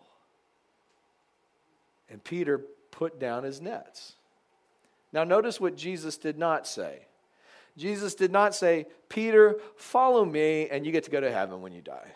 And 2.10 2.22
Peter 2.22 2.60
put 2.90 3.18
down 3.18 3.44
his 3.44 3.60
nets. 3.60 4.14
Now, 5.16 5.24
notice 5.24 5.58
what 5.58 5.78
Jesus 5.78 6.18
did 6.18 6.36
not 6.36 6.66
say. 6.66 7.06
Jesus 7.78 8.14
did 8.14 8.30
not 8.30 8.54
say, 8.54 8.84
Peter, 9.08 9.56
follow 9.74 10.26
me, 10.26 10.68
and 10.68 10.84
you 10.84 10.92
get 10.92 11.04
to 11.04 11.10
go 11.10 11.22
to 11.22 11.32
heaven 11.32 11.62
when 11.62 11.72
you 11.72 11.80
die. 11.80 12.12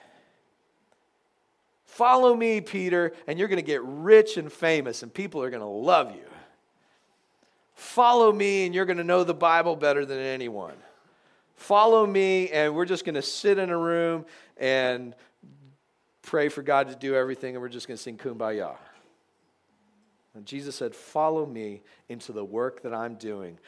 Follow 1.87 2.37
me, 2.37 2.61
Peter, 2.61 3.14
and 3.26 3.38
you're 3.38 3.49
going 3.49 3.57
to 3.57 3.62
get 3.62 3.80
rich 3.83 4.37
and 4.37 4.52
famous, 4.52 5.02
and 5.02 5.14
people 5.14 5.42
are 5.42 5.49
going 5.49 5.62
to 5.62 5.66
love 5.66 6.14
you. 6.14 6.26
Follow 7.73 8.30
me, 8.30 8.66
and 8.66 8.75
you're 8.75 8.85
going 8.85 8.99
to 8.99 9.04
know 9.04 9.25
the 9.25 9.33
Bible 9.33 9.76
better 9.76 10.04
than 10.04 10.19
anyone. 10.19 10.76
Follow 11.54 12.04
me, 12.04 12.50
and 12.50 12.75
we're 12.75 12.85
just 12.85 13.07
going 13.07 13.14
to 13.14 13.23
sit 13.23 13.59
in 13.59 13.71
a 13.71 13.78
room 13.78 14.26
and 14.59 15.14
pray 16.21 16.50
for 16.50 16.61
God 16.61 16.90
to 16.90 16.97
do 16.97 17.14
everything, 17.14 17.54
and 17.54 17.62
we're 17.62 17.71
just 17.71 17.88
going 17.88 17.97
to 17.97 18.02
sing 18.02 18.19
kumbaya. 18.19 18.76
And 20.35 20.47
Jesus 20.47 20.77
said, 20.77 20.95
Follow 20.95 21.47
me 21.47 21.83
into 22.09 22.33
the 22.33 22.45
work 22.45 22.83
that 22.83 22.95
I'm 22.95 23.15
doing. 23.17 23.59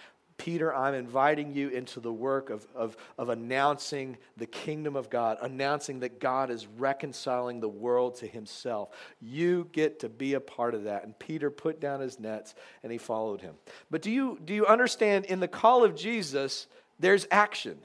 Peter, 0.43 0.75
I'm 0.75 0.95
inviting 0.95 1.55
you 1.55 1.69
into 1.69 2.01
the 2.01 2.13
work 2.13 2.51
of, 2.51 2.67
of, 2.75 2.97
of 3.17 3.29
announcing 3.29 4.17
the 4.37 4.47
kingdom 4.47 4.97
of 4.97 5.09
God, 5.09 5.39
announcing 5.41 6.01
that 6.01 6.19
God 6.19 6.51
is 6.51 6.67
reconciling 6.67 7.61
the 7.61 7.69
world 7.69 8.17
to 8.17 8.27
himself. 8.27 8.89
You 9.21 9.69
get 9.71 10.01
to 10.01 10.09
be 10.09 10.35
a 10.35 10.41
part 10.41 10.75
of 10.75 10.85
that. 10.85 11.05
And 11.05 11.17
Peter 11.17 11.49
put 11.49 11.81
down 11.81 12.01
his 12.01 12.19
nets 12.19 12.57
and 12.83 12.91
he 12.91 12.99
followed 12.99 13.41
him. 13.41 13.55
But 13.89 14.03
do 14.03 14.11
you, 14.11 14.37
do 14.45 14.53
you 14.53 14.67
understand 14.67 15.27
in 15.27 15.39
the 15.39 15.47
call 15.47 15.85
of 15.85 15.95
Jesus, 15.95 16.67
there's 16.99 17.27
action? 17.31 17.79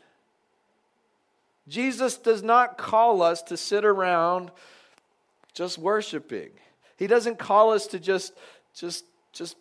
Jesus 1.67 2.17
does 2.17 2.41
not 2.41 2.77
call 2.77 3.21
us 3.21 3.43
to 3.43 3.57
sit 3.57 3.85
around 3.85 4.51
just 5.53 5.77
worshiping. 5.77 6.49
He 6.97 7.05
doesn't 7.05 7.37
call 7.37 7.71
us 7.71 7.85
to 7.87 7.99
just 7.99 8.33
just, 8.79 9.05
just 9.33 9.57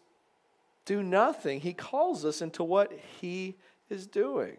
do 0.84 1.02
nothing. 1.02 1.60
He 1.60 1.72
calls 1.72 2.24
us 2.24 2.42
into 2.42 2.62
what 2.62 2.92
He 3.20 3.56
is 3.88 4.06
doing. 4.06 4.56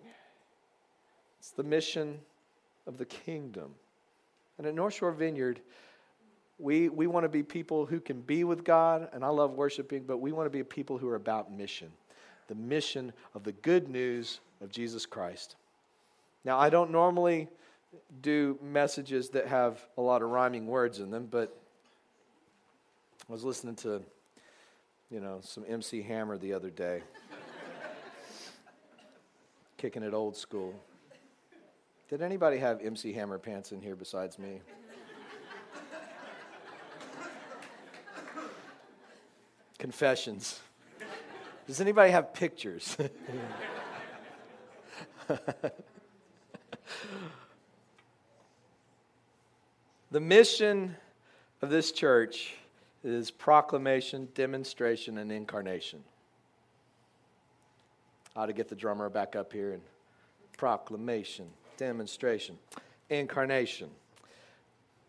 It's 1.39 1.51
the 1.51 1.63
mission 1.63 2.19
of 2.85 2.97
the 2.97 3.05
kingdom. 3.05 3.75
And 4.57 4.65
at 4.65 4.73
North 4.73 4.95
Shore 4.95 5.11
Vineyard, 5.11 5.61
we, 6.59 6.89
we 6.89 7.05
want 7.05 7.23
to 7.23 7.29
be 7.29 7.43
people 7.43 7.85
who 7.85 7.99
can 7.99 8.21
be 8.21 8.43
with 8.43 8.63
God, 8.63 9.09
and 9.13 9.23
I 9.23 9.27
love 9.27 9.51
worshiping, 9.53 10.03
but 10.07 10.17
we 10.17 10.31
want 10.31 10.47
to 10.47 10.49
be 10.49 10.63
people 10.63 10.97
who 10.97 11.07
are 11.07 11.15
about 11.15 11.51
mission 11.51 11.91
the 12.47 12.55
mission 12.55 13.11
of 13.35 13.43
the 13.43 13.51
good 13.51 13.89
news 13.89 14.39
of 14.61 14.69
Jesus 14.69 15.05
Christ. 15.05 15.57
Now, 16.45 16.57
I 16.57 16.69
don't 16.69 16.91
normally 16.91 17.49
do 18.21 18.57
messages 18.63 19.29
that 19.31 19.47
have 19.47 19.85
a 19.97 20.01
lot 20.01 20.21
of 20.21 20.29
rhyming 20.29 20.65
words 20.65 20.99
in 20.99 21.11
them, 21.11 21.27
but 21.29 21.53
I 23.27 23.33
was 23.33 23.43
listening 23.43 23.75
to 23.75 24.01
you 25.09 25.19
know, 25.21 25.39
some 25.41 25.63
MC 25.67 26.01
Hammer 26.01 26.37
the 26.37 26.53
other 26.53 26.69
day. 26.69 27.01
Kicking 29.77 30.03
it 30.03 30.13
old 30.13 30.35
school. 30.35 30.73
Did 32.09 32.21
anybody 32.21 32.57
have 32.57 32.81
MC 32.81 33.13
Hammer 33.13 33.37
pants 33.37 33.71
in 33.71 33.81
here 33.81 33.95
besides 33.95 34.37
me? 34.37 34.59
Confessions. 39.77 40.59
Does 41.67 41.79
anybody 41.79 42.11
have 42.11 42.33
pictures? 42.33 42.97
the 50.11 50.19
mission 50.19 50.95
of 51.61 51.69
this 51.69 51.91
church 51.91 52.55
is 53.13 53.31
proclamation, 53.31 54.27
demonstration, 54.33 55.17
and 55.17 55.31
incarnation. 55.31 56.03
I 58.35 58.41
ought 58.41 58.45
to 58.47 58.53
get 58.53 58.69
the 58.69 58.75
drummer 58.75 59.09
back 59.09 59.35
up 59.35 59.53
here 59.53 59.73
and 59.73 59.81
proclamation, 60.57 61.47
demonstration, 61.77 62.57
incarnation. 63.09 63.89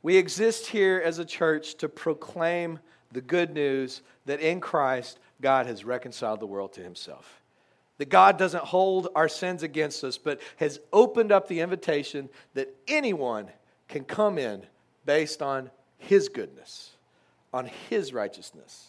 We 0.03 0.17
exist 0.17 0.67
here 0.67 1.03
as 1.05 1.19
a 1.19 1.25
church 1.25 1.75
to 1.77 1.89
proclaim 1.89 2.79
the 3.13 3.21
good 3.21 3.53
news 3.53 4.03
that 4.27 4.41
in 4.41 4.61
Christ, 4.61 5.19
God 5.41 5.67
has 5.67 5.85
reconciled 5.85 6.41
the 6.41 6.47
world 6.47 6.73
to 6.75 6.83
himself. 6.83 7.41
That 7.97 8.11
God 8.11 8.39
doesn't 8.39 8.65
hold 8.65 9.09
our 9.17 9.29
sins 9.29 9.63
against 9.63 10.05
us, 10.05 10.19
but 10.19 10.41
has 10.57 10.79
opened 10.93 11.33
up 11.33 11.49
the 11.49 11.61
invitation 11.61 12.29
that 12.55 12.75
anyone 12.87 13.49
can 13.89 14.05
come 14.05 14.39
in 14.39 14.63
based 15.05 15.43
on 15.43 15.71
his 15.97 16.29
goodness 16.29 16.93
on 17.53 17.71
His 17.89 18.13
righteousness. 18.13 18.89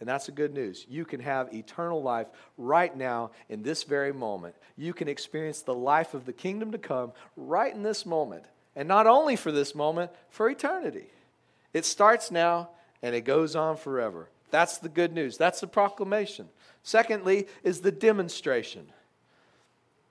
And 0.00 0.08
that's 0.08 0.26
the 0.26 0.32
good 0.32 0.54
news. 0.54 0.86
You 0.88 1.04
can 1.04 1.20
have 1.20 1.52
eternal 1.52 2.02
life 2.02 2.28
right 2.56 2.96
now 2.96 3.32
in 3.48 3.62
this 3.62 3.82
very 3.82 4.12
moment. 4.12 4.54
You 4.76 4.94
can 4.94 5.08
experience 5.08 5.62
the 5.62 5.74
life 5.74 6.14
of 6.14 6.24
the 6.24 6.32
kingdom 6.32 6.70
to 6.72 6.78
come 6.78 7.12
right 7.36 7.74
in 7.74 7.82
this 7.82 8.06
moment. 8.06 8.44
And 8.76 8.86
not 8.86 9.08
only 9.08 9.34
for 9.34 9.50
this 9.50 9.74
moment, 9.74 10.12
for 10.30 10.48
eternity. 10.48 11.06
It 11.72 11.84
starts 11.84 12.30
now 12.30 12.70
and 13.02 13.14
it 13.14 13.22
goes 13.22 13.56
on 13.56 13.76
forever. 13.76 14.28
That's 14.50 14.78
the 14.78 14.88
good 14.88 15.12
news. 15.12 15.36
That's 15.36 15.60
the 15.60 15.66
proclamation. 15.66 16.48
Secondly, 16.84 17.48
is 17.64 17.80
the 17.80 17.92
demonstration. 17.92 18.86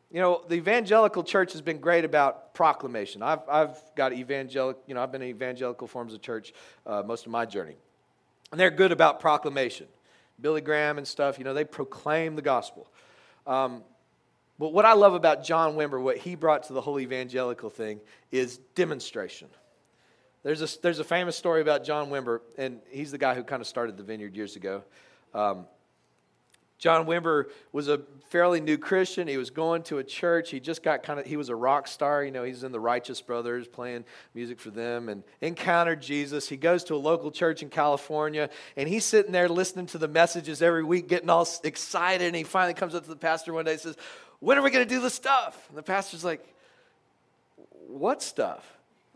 You 0.09 0.21
know, 0.21 0.43
the 0.47 0.55
evangelical 0.55 1.23
church 1.23 1.51
has 1.51 1.61
been 1.61 1.79
great 1.79 2.05
about 2.05 2.53
proclamation. 2.53 3.21
I've, 3.21 3.41
I've 3.49 3.81
got 3.95 4.13
evangelical, 4.13 4.81
you 4.87 4.93
know, 4.93 5.03
I've 5.03 5.11
been 5.11 5.21
in 5.21 5.29
evangelical 5.29 5.87
forms 5.87 6.13
of 6.13 6.21
church 6.21 6.53
uh, 6.85 7.03
most 7.05 7.25
of 7.25 7.31
my 7.31 7.45
journey. 7.45 7.75
And 8.51 8.59
they're 8.59 8.71
good 8.71 8.93
about 8.93 9.19
proclamation. 9.19 9.87
Billy 10.39 10.61
Graham 10.61 10.97
and 10.97 11.05
stuff, 11.05 11.37
you 11.37 11.43
know, 11.43 11.53
they 11.53 11.65
proclaim 11.65 12.35
the 12.35 12.41
gospel. 12.41 12.87
Um, 13.45 13.83
but 14.59 14.71
what 14.71 14.85
I 14.85 14.93
love 14.93 15.13
about 15.13 15.43
John 15.43 15.75
Wimber, 15.75 16.01
what 16.01 16.17
he 16.17 16.35
brought 16.35 16.63
to 16.63 16.73
the 16.73 16.81
whole 16.81 16.99
evangelical 16.99 17.69
thing, 17.69 17.99
is 18.31 18.57
demonstration. 18.75 19.49
There's 20.43 20.61
a, 20.61 20.81
there's 20.81 20.99
a 20.99 21.03
famous 21.03 21.35
story 21.35 21.61
about 21.61 21.83
John 21.83 22.09
Wimber, 22.09 22.39
and 22.57 22.79
he's 22.89 23.11
the 23.11 23.17
guy 23.17 23.35
who 23.35 23.43
kind 23.43 23.61
of 23.61 23.67
started 23.67 23.97
the 23.97 24.03
vineyard 24.03 24.35
years 24.35 24.55
ago. 24.55 24.83
Um, 25.33 25.65
John 26.77 27.07
Wimber 27.07 27.45
was 27.71 27.87
a 27.87 28.01
fairly 28.29 28.61
new 28.61 28.77
Christian. 28.77 29.27
He 29.27 29.37
was 29.37 29.49
going 29.49 29.81
to 29.83 29.97
a 29.97 30.03
church. 30.03 30.51
He 30.51 30.59
just 30.59 30.83
got 30.83 31.01
kind 31.01 31.19
of, 31.19 31.25
he 31.25 31.35
was 31.35 31.49
a 31.49 31.55
rock 31.55 31.87
star. 31.87 32.23
You 32.23 32.31
know, 32.31 32.43
he's 32.43 32.63
in 32.63 32.71
the 32.71 32.79
Righteous 32.79 33.19
Brothers 33.21 33.67
playing 33.67 34.05
music 34.35 34.59
for 34.59 34.69
them 34.69 35.09
and 35.09 35.23
encountered 35.41 36.01
Jesus. 36.01 36.47
He 36.47 36.57
goes 36.57 36.83
to 36.85 36.95
a 36.95 36.97
local 36.97 37.31
church 37.31 37.63
in 37.63 37.69
California 37.69 38.49
and 38.75 38.87
he's 38.87 39.05
sitting 39.05 39.31
there 39.31 39.49
listening 39.49 39.87
to 39.87 39.97
the 39.97 40.07
messages 40.07 40.61
every 40.61 40.83
week, 40.83 41.07
getting 41.07 41.29
all 41.29 41.47
excited. 41.63 42.27
And 42.27 42.35
he 42.35 42.43
finally 42.43 42.75
comes 42.75 42.93
up 42.93 43.03
to 43.03 43.09
the 43.09 43.15
pastor 43.15 43.53
one 43.53 43.65
day 43.65 43.71
and 43.71 43.81
says, 43.81 43.97
When 44.39 44.57
are 44.57 44.61
we 44.61 44.69
going 44.69 44.87
to 44.87 44.93
do 44.93 45.01
the 45.01 45.09
stuff? 45.09 45.65
And 45.69 45.77
the 45.77 45.83
pastor's 45.83 46.23
like, 46.23 46.45
What 47.87 48.21
stuff? 48.21 48.65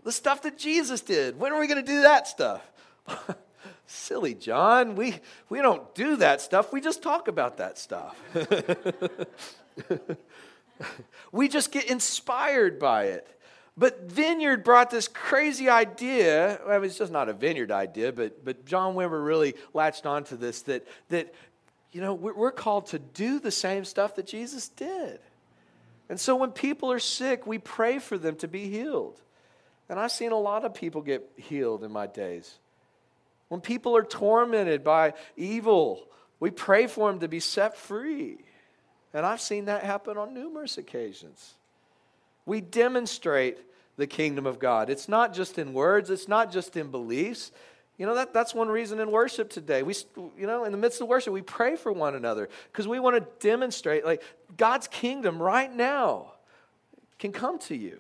The 0.04 0.12
stuff 0.12 0.42
that 0.44 0.58
Jesus 0.58 1.02
did. 1.02 1.40
When 1.40 1.52
are 1.52 1.60
we 1.60 1.68
going 1.68 1.84
to 1.84 1.92
do 1.92 2.02
that 2.02 2.28
stuff? 2.28 2.62
Silly, 3.92 4.34
John. 4.34 4.96
We, 4.96 5.16
we 5.50 5.62
don't 5.62 5.94
do 5.94 6.16
that 6.18 6.42
stuff. 6.42 6.72
We 6.72 6.80
just 6.80 7.04
talk 7.04 7.28
about 7.28 7.58
that 7.58 7.78
stuff. 7.78 8.16
we 11.32 11.50
just 11.50 11.72
get 11.72 11.90
inspired 11.90 12.80
by 12.80 13.06
it. 13.06 13.28
But 13.78 14.04
Vineyard 14.04 14.64
brought 14.64 14.92
this 14.92 15.08
crazy 15.08 15.70
idea. 15.70 16.60
I 16.66 16.76
mean, 16.76 16.86
it's 16.86 16.98
just 16.98 17.12
not 17.12 17.30
a 17.30 17.34
Vineyard 17.34 17.72
idea, 17.72 18.12
but, 18.12 18.44
but 18.44 18.66
John 18.66 18.96
Wimber 18.96 19.24
really 19.24 19.56
latched 19.74 20.06
onto 20.06 20.38
this 20.38 20.62
that, 20.64 20.88
that 21.10 21.34
you 21.92 22.00
know, 22.00 22.14
we're 22.14 22.52
called 22.52 22.88
to 22.88 23.00
do 23.00 23.40
the 23.40 23.52
same 23.52 23.84
stuff 23.84 24.16
that 24.16 24.26
Jesus 24.26 24.70
did. 24.70 25.20
And 26.10 26.20
so 26.20 26.36
when 26.36 26.52
people 26.52 26.92
are 26.92 27.00
sick, 27.00 27.46
we 27.46 27.58
pray 27.58 28.00
for 28.00 28.18
them 28.18 28.36
to 28.38 28.48
be 28.48 28.70
healed. 28.70 29.20
And 29.90 30.00
I've 30.00 30.12
seen 30.12 30.32
a 30.32 30.40
lot 30.40 30.64
of 30.64 30.74
people 30.74 31.02
get 31.02 31.30
healed 31.36 31.84
in 31.84 31.92
my 31.92 32.08
days. 32.08 32.58
When 33.52 33.60
people 33.60 33.98
are 33.98 34.04
tormented 34.04 34.82
by 34.82 35.14
evil, 35.36 36.08
we 36.40 36.52
pray 36.52 36.88
for 36.88 37.12
them 37.12 37.20
to 37.20 37.28
be 37.28 37.42
set 37.42 37.76
free. 37.76 38.38
And 39.14 39.26
I've 39.26 39.42
seen 39.42 39.66
that 39.66 39.84
happen 39.84 40.18
on 40.18 40.34
numerous 40.34 40.78
occasions. 40.78 41.56
We 42.46 42.62
demonstrate 42.62 43.58
the 43.98 44.08
kingdom 44.08 44.46
of 44.46 44.58
God. 44.58 44.90
It's 44.90 45.10
not 45.10 45.34
just 45.34 45.60
in 45.60 45.74
words, 45.74 46.10
it's 46.10 46.30
not 46.30 46.50
just 46.50 46.78
in 46.78 46.92
beliefs, 46.92 47.52
You 48.02 48.08
know, 48.08 48.16
that, 48.16 48.34
that's 48.34 48.56
one 48.56 48.68
reason 48.68 49.00
in 49.00 49.12
worship 49.12 49.52
today. 49.52 49.84
We, 49.84 49.94
you 50.36 50.48
know, 50.48 50.64
in 50.64 50.72
the 50.72 50.78
midst 50.80 51.02
of 51.02 51.08
worship, 51.08 51.34
we 51.34 51.44
pray 51.44 51.76
for 51.76 51.92
one 51.92 52.16
another 52.16 52.50
because 52.72 52.88
we 52.88 53.00
want 53.00 53.16
to 53.16 53.48
demonstrate, 53.48 54.04
like, 54.04 54.24
God's 54.58 54.88
kingdom 54.88 55.40
right 55.40 55.72
now 55.72 56.32
can 57.20 57.32
come 57.32 57.60
to 57.60 57.76
you. 57.76 58.00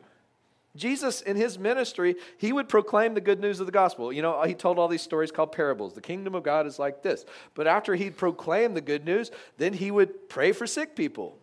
Jesus, 0.75 1.21
in 1.21 1.35
his 1.35 1.59
ministry, 1.59 2.15
he 2.37 2.53
would 2.53 2.69
proclaim 2.69 3.13
the 3.13 3.21
good 3.21 3.41
news 3.41 3.59
of 3.59 3.65
the 3.65 3.73
gospel. 3.73 4.13
You 4.13 4.21
know, 4.21 4.41
he 4.43 4.53
told 4.53 4.79
all 4.79 4.87
these 4.87 5.01
stories 5.01 5.31
called 5.31 5.51
parables. 5.51 5.93
The 5.93 6.01
kingdom 6.01 6.33
of 6.33 6.43
God 6.43 6.65
is 6.65 6.79
like 6.79 7.03
this. 7.03 7.25
But 7.55 7.67
after 7.67 7.95
he'd 7.95 8.15
proclaim 8.15 8.73
the 8.73 8.81
good 8.81 9.03
news, 9.03 9.31
then 9.57 9.73
he 9.73 9.91
would 9.91 10.29
pray 10.29 10.53
for 10.53 10.65
sick 10.65 10.95
people 10.95 11.37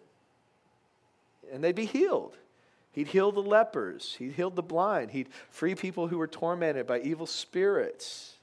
and 1.52 1.62
they'd 1.62 1.74
be 1.74 1.86
healed. 1.86 2.36
He'd 2.92 3.08
heal 3.08 3.30
the 3.30 3.42
lepers, 3.42 4.16
he'd 4.18 4.32
heal 4.32 4.50
the 4.50 4.62
blind, 4.62 5.12
he'd 5.12 5.28
free 5.50 5.74
people 5.74 6.08
who 6.08 6.18
were 6.18 6.26
tormented 6.26 6.86
by 6.86 7.00
evil 7.00 7.26
spirits. 7.26 8.34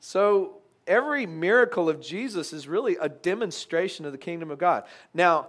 So, 0.00 0.56
every 0.86 1.26
miracle 1.26 1.88
of 1.88 2.00
Jesus 2.00 2.52
is 2.52 2.66
really 2.66 2.96
a 3.00 3.08
demonstration 3.08 4.04
of 4.04 4.12
the 4.12 4.18
kingdom 4.18 4.50
of 4.50 4.58
God. 4.58 4.84
Now, 5.14 5.48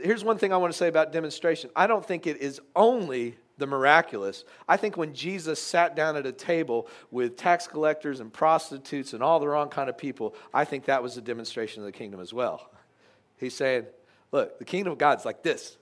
here's 0.00 0.24
one 0.24 0.38
thing 0.38 0.52
I 0.52 0.56
want 0.56 0.72
to 0.72 0.76
say 0.76 0.88
about 0.88 1.12
demonstration 1.12 1.70
I 1.76 1.86
don't 1.86 2.04
think 2.04 2.26
it 2.26 2.38
is 2.38 2.60
only 2.74 3.36
the 3.58 3.66
miraculous. 3.66 4.44
I 4.68 4.76
think 4.76 4.96
when 4.96 5.14
Jesus 5.14 5.60
sat 5.60 5.94
down 5.94 6.16
at 6.16 6.26
a 6.26 6.32
table 6.32 6.88
with 7.10 7.36
tax 7.36 7.66
collectors 7.66 8.20
and 8.20 8.32
prostitutes 8.32 9.12
and 9.12 9.22
all 9.22 9.38
the 9.38 9.46
wrong 9.46 9.68
kind 9.68 9.88
of 9.88 9.98
people, 9.98 10.34
I 10.52 10.64
think 10.64 10.86
that 10.86 11.02
was 11.02 11.16
a 11.16 11.20
demonstration 11.20 11.82
of 11.82 11.86
the 11.86 11.92
kingdom 11.92 12.20
as 12.20 12.32
well. 12.32 12.70
He's 13.36 13.54
saying, 13.54 13.86
Look, 14.32 14.58
the 14.58 14.64
kingdom 14.64 14.92
of 14.92 14.98
God's 14.98 15.24
like 15.24 15.42
this. 15.42 15.76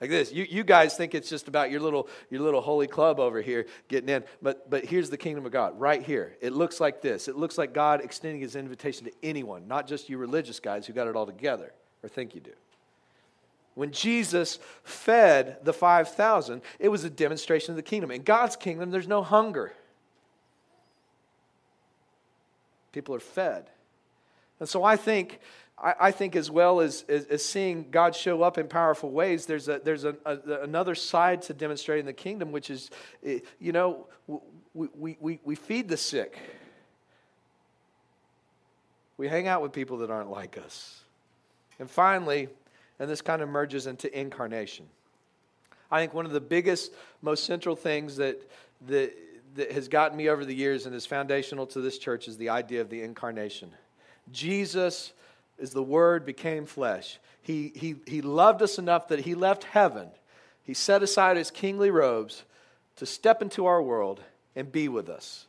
Like 0.00 0.10
this. 0.10 0.32
You, 0.32 0.44
you 0.48 0.64
guys 0.64 0.96
think 0.96 1.14
it's 1.14 1.28
just 1.28 1.48
about 1.48 1.70
your 1.70 1.80
little, 1.80 2.08
your 2.30 2.40
little 2.40 2.60
holy 2.60 2.86
club 2.86 3.18
over 3.18 3.40
here 3.40 3.66
getting 3.88 4.08
in. 4.08 4.24
But, 4.42 4.68
but 4.68 4.84
here's 4.84 5.10
the 5.10 5.16
kingdom 5.16 5.46
of 5.46 5.52
God 5.52 5.78
right 5.78 6.02
here. 6.02 6.36
It 6.40 6.52
looks 6.52 6.80
like 6.80 7.00
this. 7.00 7.26
It 7.26 7.36
looks 7.36 7.56
like 7.58 7.72
God 7.72 8.00
extending 8.02 8.40
his 8.40 8.54
invitation 8.54 9.06
to 9.06 9.12
anyone, 9.22 9.66
not 9.66 9.88
just 9.88 10.08
you 10.08 10.18
religious 10.18 10.60
guys 10.60 10.86
who 10.86 10.92
got 10.92 11.08
it 11.08 11.16
all 11.16 11.26
together 11.26 11.72
or 12.02 12.08
think 12.08 12.34
you 12.34 12.40
do. 12.40 12.52
When 13.78 13.92
Jesus 13.92 14.58
fed 14.82 15.58
the 15.62 15.72
5,000, 15.72 16.62
it 16.80 16.88
was 16.88 17.04
a 17.04 17.10
demonstration 17.10 17.70
of 17.70 17.76
the 17.76 17.82
kingdom. 17.84 18.10
In 18.10 18.22
God's 18.22 18.56
kingdom, 18.56 18.90
there's 18.90 19.06
no 19.06 19.22
hunger. 19.22 19.72
People 22.90 23.14
are 23.14 23.20
fed. 23.20 23.70
And 24.58 24.68
so 24.68 24.82
I 24.82 24.96
think 24.96 25.38
I, 25.80 26.10
think 26.10 26.34
as 26.34 26.50
well 26.50 26.80
as, 26.80 27.04
as, 27.08 27.26
as, 27.26 27.44
seeing 27.44 27.88
God 27.92 28.16
show 28.16 28.42
up 28.42 28.58
in 28.58 28.66
powerful 28.66 29.12
ways, 29.12 29.46
there's, 29.46 29.68
a, 29.68 29.78
there's 29.78 30.02
a, 30.02 30.16
a, 30.26 30.62
another 30.62 30.96
side 30.96 31.42
to 31.42 31.54
demonstrating 31.54 32.04
the 32.04 32.12
kingdom, 32.12 32.50
which 32.50 32.68
is, 32.68 32.90
eh, 33.24 33.38
you 33.60 33.70
know, 33.70 34.08
we, 34.74 35.16
we, 35.20 35.38
we 35.44 35.54
feed 35.54 35.88
the 35.88 35.96
sick. 35.96 36.36
We 39.18 39.28
hang 39.28 39.46
out 39.46 39.62
with 39.62 39.72
people 39.72 39.98
that 39.98 40.10
aren't 40.10 40.32
like 40.32 40.58
us. 40.58 41.04
And 41.78 41.88
finally, 41.88 42.48
and 42.98 43.08
this 43.08 43.22
kind 43.22 43.42
of 43.42 43.48
merges 43.48 43.86
into 43.86 44.18
incarnation. 44.18 44.86
I 45.90 46.00
think 46.00 46.14
one 46.14 46.26
of 46.26 46.32
the 46.32 46.40
biggest, 46.40 46.92
most 47.22 47.44
central 47.44 47.74
things 47.74 48.16
that, 48.16 48.38
that, 48.86 49.14
that 49.56 49.72
has 49.72 49.88
gotten 49.88 50.16
me 50.16 50.28
over 50.28 50.44
the 50.44 50.54
years 50.54 50.86
and 50.86 50.94
is 50.94 51.06
foundational 51.06 51.66
to 51.68 51.80
this 51.80 51.98
church 51.98 52.28
is 52.28 52.36
the 52.36 52.50
idea 52.50 52.80
of 52.80 52.90
the 52.90 53.02
incarnation. 53.02 53.70
Jesus 54.32 55.12
is 55.58 55.70
the 55.70 55.82
Word 55.82 56.26
became 56.26 56.66
flesh. 56.66 57.18
He, 57.42 57.72
he, 57.74 57.96
he 58.06 58.20
loved 58.20 58.62
us 58.62 58.78
enough 58.78 59.08
that 59.08 59.20
He 59.20 59.34
left 59.34 59.64
heaven. 59.64 60.08
He 60.64 60.74
set 60.74 61.02
aside 61.02 61.36
His 61.36 61.50
kingly 61.50 61.90
robes 61.90 62.44
to 62.96 63.06
step 63.06 63.40
into 63.40 63.66
our 63.66 63.82
world 63.82 64.20
and 64.54 64.70
be 64.70 64.88
with 64.88 65.08
us. 65.08 65.47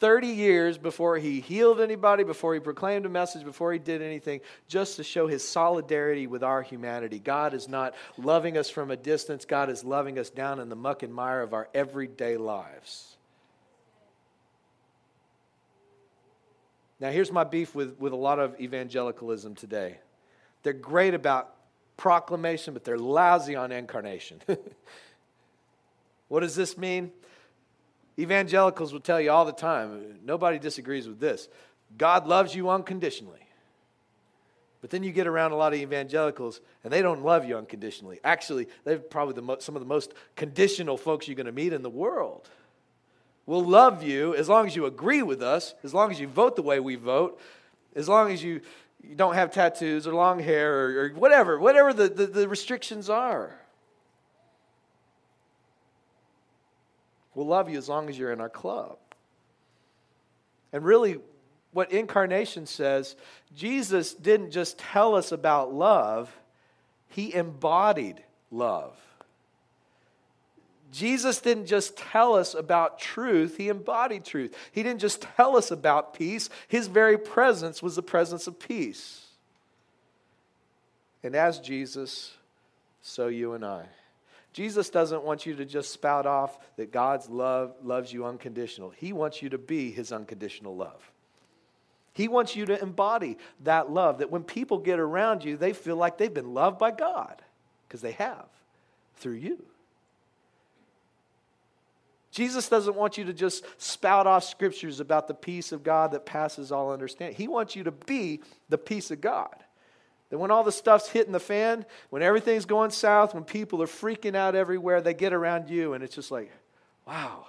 30 0.00 0.28
years 0.28 0.78
before 0.78 1.18
he 1.18 1.40
healed 1.40 1.78
anybody, 1.78 2.24
before 2.24 2.54
he 2.54 2.60
proclaimed 2.60 3.04
a 3.04 3.08
message, 3.10 3.44
before 3.44 3.70
he 3.70 3.78
did 3.78 4.00
anything, 4.00 4.40
just 4.66 4.96
to 4.96 5.04
show 5.04 5.26
his 5.26 5.46
solidarity 5.46 6.26
with 6.26 6.42
our 6.42 6.62
humanity. 6.62 7.18
God 7.18 7.52
is 7.52 7.68
not 7.68 7.94
loving 8.16 8.56
us 8.56 8.70
from 8.70 8.90
a 8.90 8.96
distance, 8.96 9.44
God 9.44 9.68
is 9.68 9.84
loving 9.84 10.18
us 10.18 10.30
down 10.30 10.58
in 10.58 10.70
the 10.70 10.76
muck 10.76 11.02
and 11.02 11.12
mire 11.12 11.42
of 11.42 11.52
our 11.52 11.68
everyday 11.74 12.38
lives. 12.38 13.16
Now, 16.98 17.10
here's 17.10 17.30
my 17.30 17.44
beef 17.44 17.74
with, 17.74 17.98
with 17.98 18.14
a 18.14 18.16
lot 18.16 18.38
of 18.38 18.58
evangelicalism 18.58 19.54
today. 19.54 19.98
They're 20.62 20.72
great 20.72 21.14
about 21.14 21.54
proclamation, 21.98 22.72
but 22.72 22.84
they're 22.84 22.98
lousy 22.98 23.54
on 23.54 23.70
incarnation. 23.70 24.40
what 26.28 26.40
does 26.40 26.56
this 26.56 26.78
mean? 26.78 27.12
Evangelicals 28.20 28.92
will 28.92 29.00
tell 29.00 29.20
you 29.20 29.30
all 29.30 29.44
the 29.44 29.52
time, 29.52 30.18
nobody 30.24 30.58
disagrees 30.58 31.08
with 31.08 31.18
this. 31.18 31.48
God 31.96 32.26
loves 32.26 32.54
you 32.54 32.68
unconditionally. 32.68 33.40
But 34.80 34.90
then 34.90 35.02
you 35.02 35.12
get 35.12 35.26
around 35.26 35.52
a 35.52 35.56
lot 35.56 35.72
of 35.72 35.78
evangelicals, 35.78 36.60
and 36.84 36.92
they 36.92 37.02
don't 37.02 37.22
love 37.22 37.44
you 37.44 37.56
unconditionally. 37.56 38.20
Actually, 38.24 38.66
they're 38.84 38.98
probably 38.98 39.34
the 39.34 39.42
mo- 39.42 39.58
some 39.58 39.76
of 39.76 39.80
the 39.80 39.88
most 39.88 40.14
conditional 40.36 40.96
folks 40.96 41.28
you're 41.28 41.34
going 41.34 41.46
to 41.46 41.52
meet 41.52 41.72
in 41.72 41.82
the 41.82 41.90
world. 41.90 42.48
We'll 43.46 43.64
love 43.64 44.02
you 44.02 44.34
as 44.34 44.48
long 44.48 44.66
as 44.66 44.76
you 44.76 44.86
agree 44.86 45.22
with 45.22 45.42
us, 45.42 45.74
as 45.82 45.92
long 45.92 46.10
as 46.10 46.20
you 46.20 46.28
vote 46.28 46.56
the 46.56 46.62
way 46.62 46.78
we 46.78 46.94
vote, 46.94 47.40
as 47.94 48.08
long 48.08 48.30
as 48.30 48.42
you, 48.42 48.60
you 49.02 49.14
don't 49.14 49.34
have 49.34 49.50
tattoos 49.50 50.06
or 50.06 50.14
long 50.14 50.38
hair 50.38 50.72
or, 50.72 51.04
or 51.04 51.08
whatever, 51.10 51.58
whatever 51.58 51.92
the, 51.92 52.08
the, 52.08 52.26
the 52.26 52.48
restrictions 52.48 53.10
are. 53.10 53.59
We'll 57.34 57.46
love 57.46 57.70
you 57.70 57.78
as 57.78 57.88
long 57.88 58.08
as 58.08 58.18
you're 58.18 58.32
in 58.32 58.40
our 58.40 58.48
club. 58.48 58.98
And 60.72 60.84
really, 60.84 61.18
what 61.72 61.92
incarnation 61.92 62.66
says, 62.66 63.16
Jesus 63.56 64.14
didn't 64.14 64.50
just 64.50 64.78
tell 64.78 65.14
us 65.14 65.32
about 65.32 65.72
love, 65.72 66.34
he 67.08 67.34
embodied 67.34 68.22
love. 68.50 68.96
Jesus 70.92 71.40
didn't 71.40 71.66
just 71.66 71.96
tell 71.96 72.34
us 72.34 72.54
about 72.54 72.98
truth, 72.98 73.56
he 73.56 73.68
embodied 73.68 74.24
truth. 74.24 74.56
He 74.72 74.82
didn't 74.82 75.00
just 75.00 75.22
tell 75.22 75.56
us 75.56 75.70
about 75.70 76.14
peace, 76.14 76.50
his 76.66 76.88
very 76.88 77.16
presence 77.16 77.82
was 77.82 77.96
the 77.96 78.02
presence 78.02 78.46
of 78.46 78.58
peace. 78.58 79.26
And 81.22 81.36
as 81.36 81.60
Jesus, 81.60 82.32
so 83.02 83.28
you 83.28 83.52
and 83.52 83.64
I. 83.64 83.84
Jesus 84.52 84.90
doesn't 84.90 85.22
want 85.22 85.46
you 85.46 85.54
to 85.56 85.64
just 85.64 85.92
spout 85.92 86.26
off 86.26 86.58
that 86.76 86.92
God's 86.92 87.28
love 87.28 87.74
loves 87.82 88.12
you 88.12 88.26
unconditional. 88.26 88.90
He 88.90 89.12
wants 89.12 89.42
you 89.42 89.50
to 89.50 89.58
be 89.58 89.92
his 89.92 90.12
unconditional 90.12 90.76
love. 90.76 91.10
He 92.12 92.26
wants 92.26 92.56
you 92.56 92.66
to 92.66 92.82
embody 92.82 93.38
that 93.62 93.90
love, 93.90 94.18
that 94.18 94.30
when 94.30 94.42
people 94.42 94.78
get 94.78 94.98
around 94.98 95.44
you, 95.44 95.56
they 95.56 95.72
feel 95.72 95.96
like 95.96 96.18
they've 96.18 96.34
been 96.34 96.52
loved 96.52 96.78
by 96.78 96.90
God, 96.90 97.40
because 97.86 98.00
they 98.00 98.12
have 98.12 98.46
through 99.16 99.34
you. 99.34 99.62
Jesus 102.32 102.68
doesn't 102.68 102.96
want 102.96 103.18
you 103.18 103.24
to 103.24 103.32
just 103.32 103.64
spout 103.80 104.26
off 104.26 104.44
scriptures 104.44 105.00
about 105.00 105.28
the 105.28 105.34
peace 105.34 105.72
of 105.72 105.82
God 105.82 106.12
that 106.12 106.26
passes 106.26 106.72
all 106.72 106.92
understanding. 106.92 107.36
He 107.36 107.48
wants 107.48 107.74
you 107.74 107.84
to 107.84 107.90
be 107.90 108.40
the 108.68 108.78
peace 108.78 109.10
of 109.10 109.20
God. 109.20 109.54
That 110.30 110.38
when 110.38 110.50
all 110.50 110.64
the 110.64 110.72
stuff's 110.72 111.08
hitting 111.08 111.32
the 111.32 111.40
fan, 111.40 111.84
when 112.10 112.22
everything's 112.22 112.64
going 112.64 112.90
south, 112.90 113.34
when 113.34 113.44
people 113.44 113.82
are 113.82 113.86
freaking 113.86 114.34
out 114.34 114.54
everywhere, 114.54 115.00
they 115.00 115.14
get 115.14 115.32
around 115.32 115.68
you 115.68 115.92
and 115.92 116.02
it's 116.02 116.14
just 116.14 116.30
like, 116.30 116.50
wow, 117.06 117.46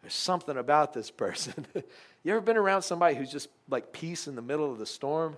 there's 0.00 0.14
something 0.14 0.56
about 0.56 0.92
this 0.94 1.10
person. 1.10 1.66
you 1.74 2.32
ever 2.32 2.40
been 2.40 2.56
around 2.56 2.82
somebody 2.82 3.16
who's 3.16 3.32
just 3.32 3.48
like 3.68 3.92
peace 3.92 4.28
in 4.28 4.36
the 4.36 4.42
middle 4.42 4.70
of 4.70 4.78
the 4.78 4.86
storm? 4.86 5.36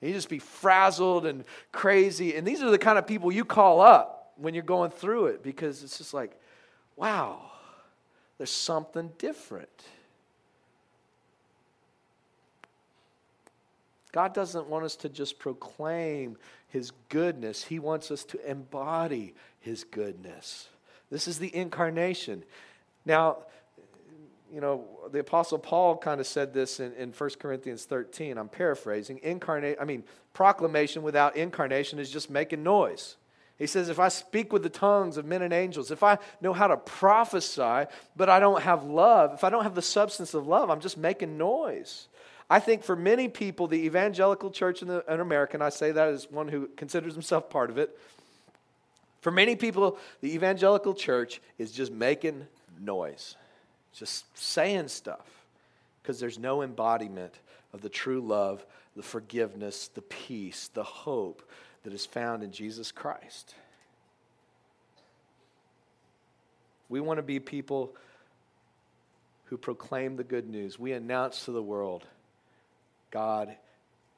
you 0.00 0.12
just 0.12 0.28
be 0.28 0.38
frazzled 0.38 1.24
and 1.24 1.44
crazy. 1.72 2.36
And 2.36 2.46
these 2.46 2.62
are 2.62 2.70
the 2.70 2.78
kind 2.78 2.98
of 2.98 3.06
people 3.06 3.32
you 3.32 3.44
call 3.44 3.80
up 3.80 4.32
when 4.36 4.54
you're 4.54 4.62
going 4.62 4.90
through 4.90 5.26
it 5.26 5.42
because 5.42 5.82
it's 5.82 5.98
just 5.98 6.12
like, 6.12 6.38
wow, 6.96 7.50
there's 8.38 8.50
something 8.50 9.12
different. 9.18 9.84
God 14.14 14.32
doesn't 14.32 14.68
want 14.68 14.84
us 14.84 14.94
to 14.98 15.08
just 15.08 15.40
proclaim 15.40 16.36
His 16.68 16.92
goodness, 17.08 17.64
He 17.64 17.80
wants 17.80 18.12
us 18.12 18.22
to 18.26 18.48
embody 18.48 19.34
His 19.58 19.82
goodness. 19.82 20.68
This 21.10 21.26
is 21.26 21.40
the 21.40 21.52
incarnation. 21.52 22.44
Now, 23.04 23.38
you 24.52 24.60
know, 24.60 24.84
the 25.10 25.18
Apostle 25.18 25.58
Paul 25.58 25.96
kind 25.96 26.20
of 26.20 26.28
said 26.28 26.54
this 26.54 26.78
in, 26.78 26.92
in 26.92 27.10
1 27.10 27.30
Corinthians 27.40 27.86
13. 27.86 28.38
I'm 28.38 28.48
paraphrasing. 28.48 29.18
Incarnate, 29.24 29.78
I 29.80 29.84
mean, 29.84 30.04
proclamation 30.32 31.02
without 31.02 31.36
incarnation 31.36 31.98
is 31.98 32.08
just 32.08 32.30
making 32.30 32.62
noise. 32.62 33.16
He 33.58 33.66
says, 33.66 33.88
if 33.88 33.98
I 33.98 34.10
speak 34.10 34.52
with 34.52 34.62
the 34.62 34.68
tongues 34.68 35.16
of 35.16 35.24
men 35.24 35.42
and 35.42 35.52
angels, 35.52 35.90
if 35.90 36.04
I 36.04 36.18
know 36.40 36.52
how 36.52 36.68
to 36.68 36.76
prophesy, 36.76 37.90
but 38.14 38.28
I 38.28 38.38
don't 38.38 38.62
have 38.62 38.84
love, 38.84 39.34
if 39.34 39.42
I 39.42 39.50
don't 39.50 39.64
have 39.64 39.74
the 39.74 39.82
substance 39.82 40.34
of 40.34 40.46
love, 40.46 40.70
I'm 40.70 40.80
just 40.80 40.98
making 40.98 41.36
noise. 41.36 42.06
I 42.50 42.60
think 42.60 42.84
for 42.84 42.94
many 42.94 43.28
people, 43.28 43.66
the 43.66 43.86
evangelical 43.86 44.50
church 44.50 44.82
in, 44.82 44.88
the, 44.88 45.04
in 45.08 45.20
America, 45.20 45.54
and 45.54 45.62
I 45.62 45.70
say 45.70 45.92
that 45.92 46.08
as 46.08 46.30
one 46.30 46.48
who 46.48 46.68
considers 46.76 47.14
himself 47.14 47.48
part 47.48 47.70
of 47.70 47.78
it, 47.78 47.98
for 49.20 49.30
many 49.30 49.56
people, 49.56 49.98
the 50.20 50.34
evangelical 50.34 50.92
church 50.92 51.40
is 51.58 51.72
just 51.72 51.90
making 51.90 52.46
noise. 52.78 53.36
just 53.94 54.24
saying 54.36 54.88
stuff, 54.88 55.44
because 56.02 56.20
there's 56.20 56.38
no 56.38 56.62
embodiment 56.62 57.32
of 57.72 57.80
the 57.80 57.88
true 57.88 58.20
love, 58.20 58.66
the 58.96 59.02
forgiveness, 59.02 59.88
the 59.88 60.02
peace, 60.02 60.68
the 60.74 60.84
hope 60.84 61.48
that 61.84 61.92
is 61.92 62.04
found 62.04 62.42
in 62.42 62.50
Jesus 62.50 62.92
Christ. 62.92 63.54
We 66.88 67.00
want 67.00 67.18
to 67.18 67.22
be 67.22 67.40
people 67.40 67.94
who 69.46 69.56
proclaim 69.56 70.16
the 70.16 70.24
good 70.24 70.48
news. 70.48 70.78
We 70.78 70.92
announce 70.92 71.44
to 71.44 71.52
the 71.52 71.62
world 71.62 72.04
God 73.14 73.54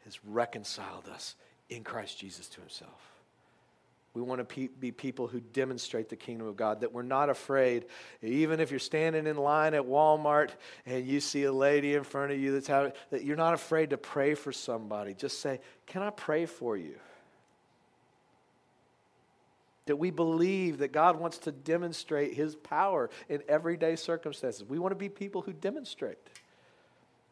has 0.04 0.18
reconciled 0.24 1.06
us 1.12 1.36
in 1.68 1.84
Christ 1.84 2.18
Jesus 2.18 2.48
to 2.48 2.60
himself. 2.62 3.12
We 4.14 4.22
want 4.22 4.48
to 4.48 4.68
be 4.80 4.90
people 4.90 5.26
who 5.26 5.40
demonstrate 5.40 6.08
the 6.08 6.16
kingdom 6.16 6.46
of 6.46 6.56
God, 6.56 6.80
that 6.80 6.94
we're 6.94 7.02
not 7.02 7.28
afraid. 7.28 7.84
Even 8.22 8.60
if 8.60 8.70
you're 8.70 8.80
standing 8.80 9.26
in 9.26 9.36
line 9.36 9.74
at 9.74 9.82
Walmart 9.82 10.52
and 10.86 11.06
you 11.06 11.20
see 11.20 11.44
a 11.44 11.52
lady 11.52 11.92
in 11.92 12.02
front 12.02 12.32
of 12.32 12.38
you 12.40 12.52
that's 12.52 12.66
having, 12.66 12.92
that 13.10 13.24
you're 13.24 13.36
not 13.36 13.52
afraid 13.52 13.90
to 13.90 13.98
pray 13.98 14.34
for 14.34 14.52
somebody. 14.52 15.12
Just 15.12 15.40
say, 15.40 15.60
Can 15.84 16.00
I 16.00 16.08
pray 16.08 16.46
for 16.46 16.78
you? 16.78 16.94
That 19.84 19.96
we 19.96 20.10
believe 20.10 20.78
that 20.78 20.92
God 20.92 21.20
wants 21.20 21.36
to 21.38 21.52
demonstrate 21.52 22.32
his 22.32 22.56
power 22.56 23.10
in 23.28 23.42
everyday 23.46 23.96
circumstances. 23.96 24.64
We 24.64 24.78
want 24.78 24.92
to 24.92 24.96
be 24.96 25.10
people 25.10 25.42
who 25.42 25.52
demonstrate. 25.52 26.16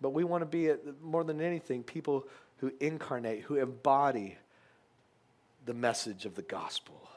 But 0.04 0.10
we 0.10 0.22
want 0.22 0.42
to 0.42 0.46
be, 0.46 0.70
more 1.02 1.24
than 1.24 1.40
anything, 1.40 1.82
people 1.82 2.26
who 2.58 2.70
incarnate, 2.78 3.40
who 3.40 3.56
embody 3.56 4.36
the 5.64 5.72
message 5.72 6.26
of 6.26 6.34
the 6.34 6.42
gospel. 6.42 7.08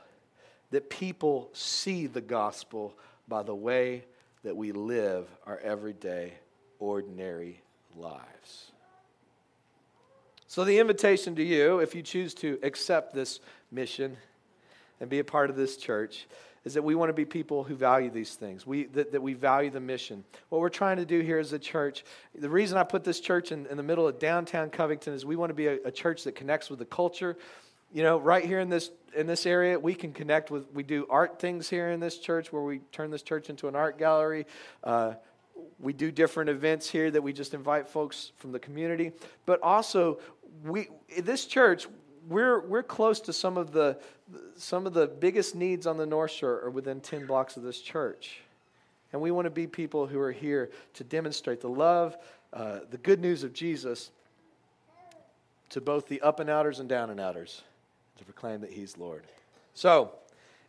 That 0.72 0.90
people 0.90 1.50
see 1.52 2.08
the 2.08 2.22
gospel 2.22 2.98
by 3.28 3.44
the 3.44 3.54
way 3.54 4.06
that 4.46 4.56
we 4.56 4.72
live 4.72 5.28
our 5.46 5.58
everyday, 5.58 6.36
ordinary 6.80 7.60
lives. 7.98 8.72
So, 10.48 10.64
the 10.64 10.80
invitation 10.80 11.36
to 11.36 11.44
you, 11.44 11.80
if 11.80 11.94
you 11.94 12.02
choose 12.02 12.34
to 12.36 12.58
accept 12.64 13.14
this 13.14 13.42
mission 13.70 14.16
and 15.02 15.10
be 15.10 15.20
a 15.20 15.26
part 15.26 15.50
of 15.50 15.58
this 15.58 15.76
church, 15.76 16.26
is 16.68 16.74
that 16.74 16.84
we 16.84 16.96
want 16.96 17.08
to 17.08 17.14
be 17.14 17.24
people 17.24 17.64
who 17.64 17.76
value 17.76 18.10
these 18.10 18.36
things, 18.36 18.68
we, 18.68 18.88
that, 18.88 19.14
that 19.14 19.22
we 19.22 19.34
value 19.34 19.70
the 19.70 19.80
mission. 19.80 20.26
What 20.50 20.60
we're 20.60 20.68
trying 20.68 20.98
to 20.98 21.06
do 21.06 21.22
here 21.22 21.40
as 21.40 21.54
a 21.54 21.60
church, 21.60 22.04
the 22.38 22.50
reason 22.50 22.78
I 22.78 22.84
put 22.84 23.06
this 23.06 23.22
church 23.22 23.54
in, 23.54 23.66
in 23.68 23.78
the 23.78 23.84
middle 23.84 24.06
of 24.06 24.20
downtown 24.20 24.70
Covington 24.70 25.14
is 25.14 25.26
we 25.26 25.38
want 25.38 25.50
to 25.50 25.54
be 25.54 25.68
a, 25.68 25.78
a 25.86 25.92
church 25.92 26.26
that 26.26 26.36
connects 26.36 26.70
with 26.70 26.80
the 26.80 26.86
culture, 26.86 27.38
you 27.94 28.04
know, 28.04 28.20
right 28.20 28.44
here 28.44 28.60
in 28.60 28.68
this 28.70 28.92
in 29.16 29.28
this 29.28 29.46
area, 29.46 29.80
we 29.80 29.96
can 29.96 30.12
connect 30.12 30.52
with. 30.52 30.70
We 30.74 30.84
do 30.84 31.08
art 31.10 31.40
things 31.40 31.70
here 31.70 31.90
in 31.90 32.02
this 32.02 32.18
church, 32.18 32.52
where 32.52 32.62
we 32.62 32.80
turn 32.92 33.12
this 33.12 33.22
church 33.22 33.50
into 33.50 33.70
an 33.70 33.76
art 33.78 33.98
gallery. 33.98 34.46
Uh, 34.84 35.14
we 35.80 35.94
do 35.94 36.12
different 36.12 36.50
events 36.50 36.90
here 36.90 37.10
that 37.10 37.22
we 37.22 37.32
just 37.32 37.54
invite 37.54 37.88
folks 37.88 38.34
from 38.36 38.52
the 38.52 38.60
community. 38.60 39.14
But 39.46 39.62
also, 39.64 40.20
we 40.66 40.90
this 41.18 41.46
church, 41.46 41.88
we're 42.28 42.60
we're 42.62 42.84
close 42.84 43.20
to 43.22 43.34
some 43.34 43.58
of 43.58 43.72
the 43.72 43.98
some 44.56 44.86
of 44.86 44.94
the 44.94 45.08
biggest 45.08 45.56
needs 45.56 45.88
on 45.88 45.98
the 45.98 46.06
North 46.06 46.32
Shore 46.32 46.62
are 46.64 46.70
within 46.70 47.00
ten 47.00 47.26
blocks 47.26 47.58
of 47.58 47.64
this 47.64 47.80
church, 47.80 48.40
and 49.14 49.22
we 49.22 49.32
want 49.32 49.46
to 49.46 49.52
be 49.52 49.68
people 49.68 50.08
who 50.08 50.20
are 50.20 50.32
here 50.32 50.70
to 50.96 51.04
demonstrate 51.04 51.62
the 51.62 51.70
love, 51.70 52.18
uh, 52.54 52.80
the 52.90 52.98
good 52.98 53.22
news 53.22 53.44
of 53.44 53.54
Jesus 53.54 54.12
to 55.70 55.82
both 55.82 56.08
the 56.08 56.22
up 56.22 56.40
and 56.40 56.50
outers 56.50 56.80
and 56.80 56.88
down 56.88 57.10
and 57.10 57.20
outers 57.20 57.62
to 58.18 58.24
proclaim 58.24 58.62
that 58.62 58.72
He's 58.72 58.98
Lord. 58.98 59.24
So, 59.74 60.12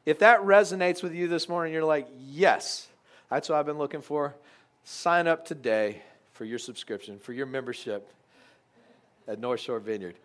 if 0.05 0.19
that 0.21 0.41
resonates 0.41 1.03
with 1.03 1.15
you 1.15 1.29
this 1.29 1.49
morning, 1.49 1.73
you're 1.73 1.85
like, 1.85 2.09
yes, 2.29 2.89
that's 3.31 3.49
what 3.49 3.59
I've 3.59 3.67
been 3.67 3.79
looking 3.79 4.01
for. 4.01 4.35
Sign 4.85 5.27
up 5.27 5.45
today 5.45 6.03
for 6.33 6.45
your 6.45 6.59
subscription, 6.59 7.19
for 7.19 7.33
your 7.33 7.47
membership 7.47 8.11
at 9.27 9.39
North 9.39 9.61
Shore 9.61 9.81
Vineyard. 9.81 10.17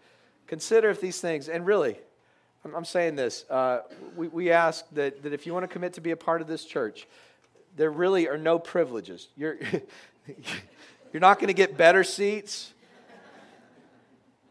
Consider 0.47 0.89
if 0.89 1.01
these 1.01 1.19
things, 1.19 1.49
and 1.49 1.65
really, 1.65 1.97
I'm, 2.75 2.85
saying 2.85 3.15
this, 3.15 3.45
uh, 3.49 3.81
we, 4.15 4.27
we 4.27 4.51
ask 4.51 4.85
that, 4.91 5.23
that 5.23 5.33
if 5.33 5.45
you 5.45 5.53
want 5.53 5.63
to 5.63 5.67
commit 5.67 5.93
to 5.93 6.01
be 6.01 6.11
a 6.11 6.17
part 6.17 6.41
of 6.41 6.47
this 6.47 6.63
church, 6.63 7.07
there 7.75 7.91
really 7.91 8.27
are 8.27 8.37
no 8.37 8.59
privileges. 8.59 9.27
You're, 9.35 9.57
you're 11.13 11.19
not 11.19 11.39
going 11.39 11.47
to 11.47 11.53
get 11.53 11.77
better 11.77 12.03
seats. 12.03 12.73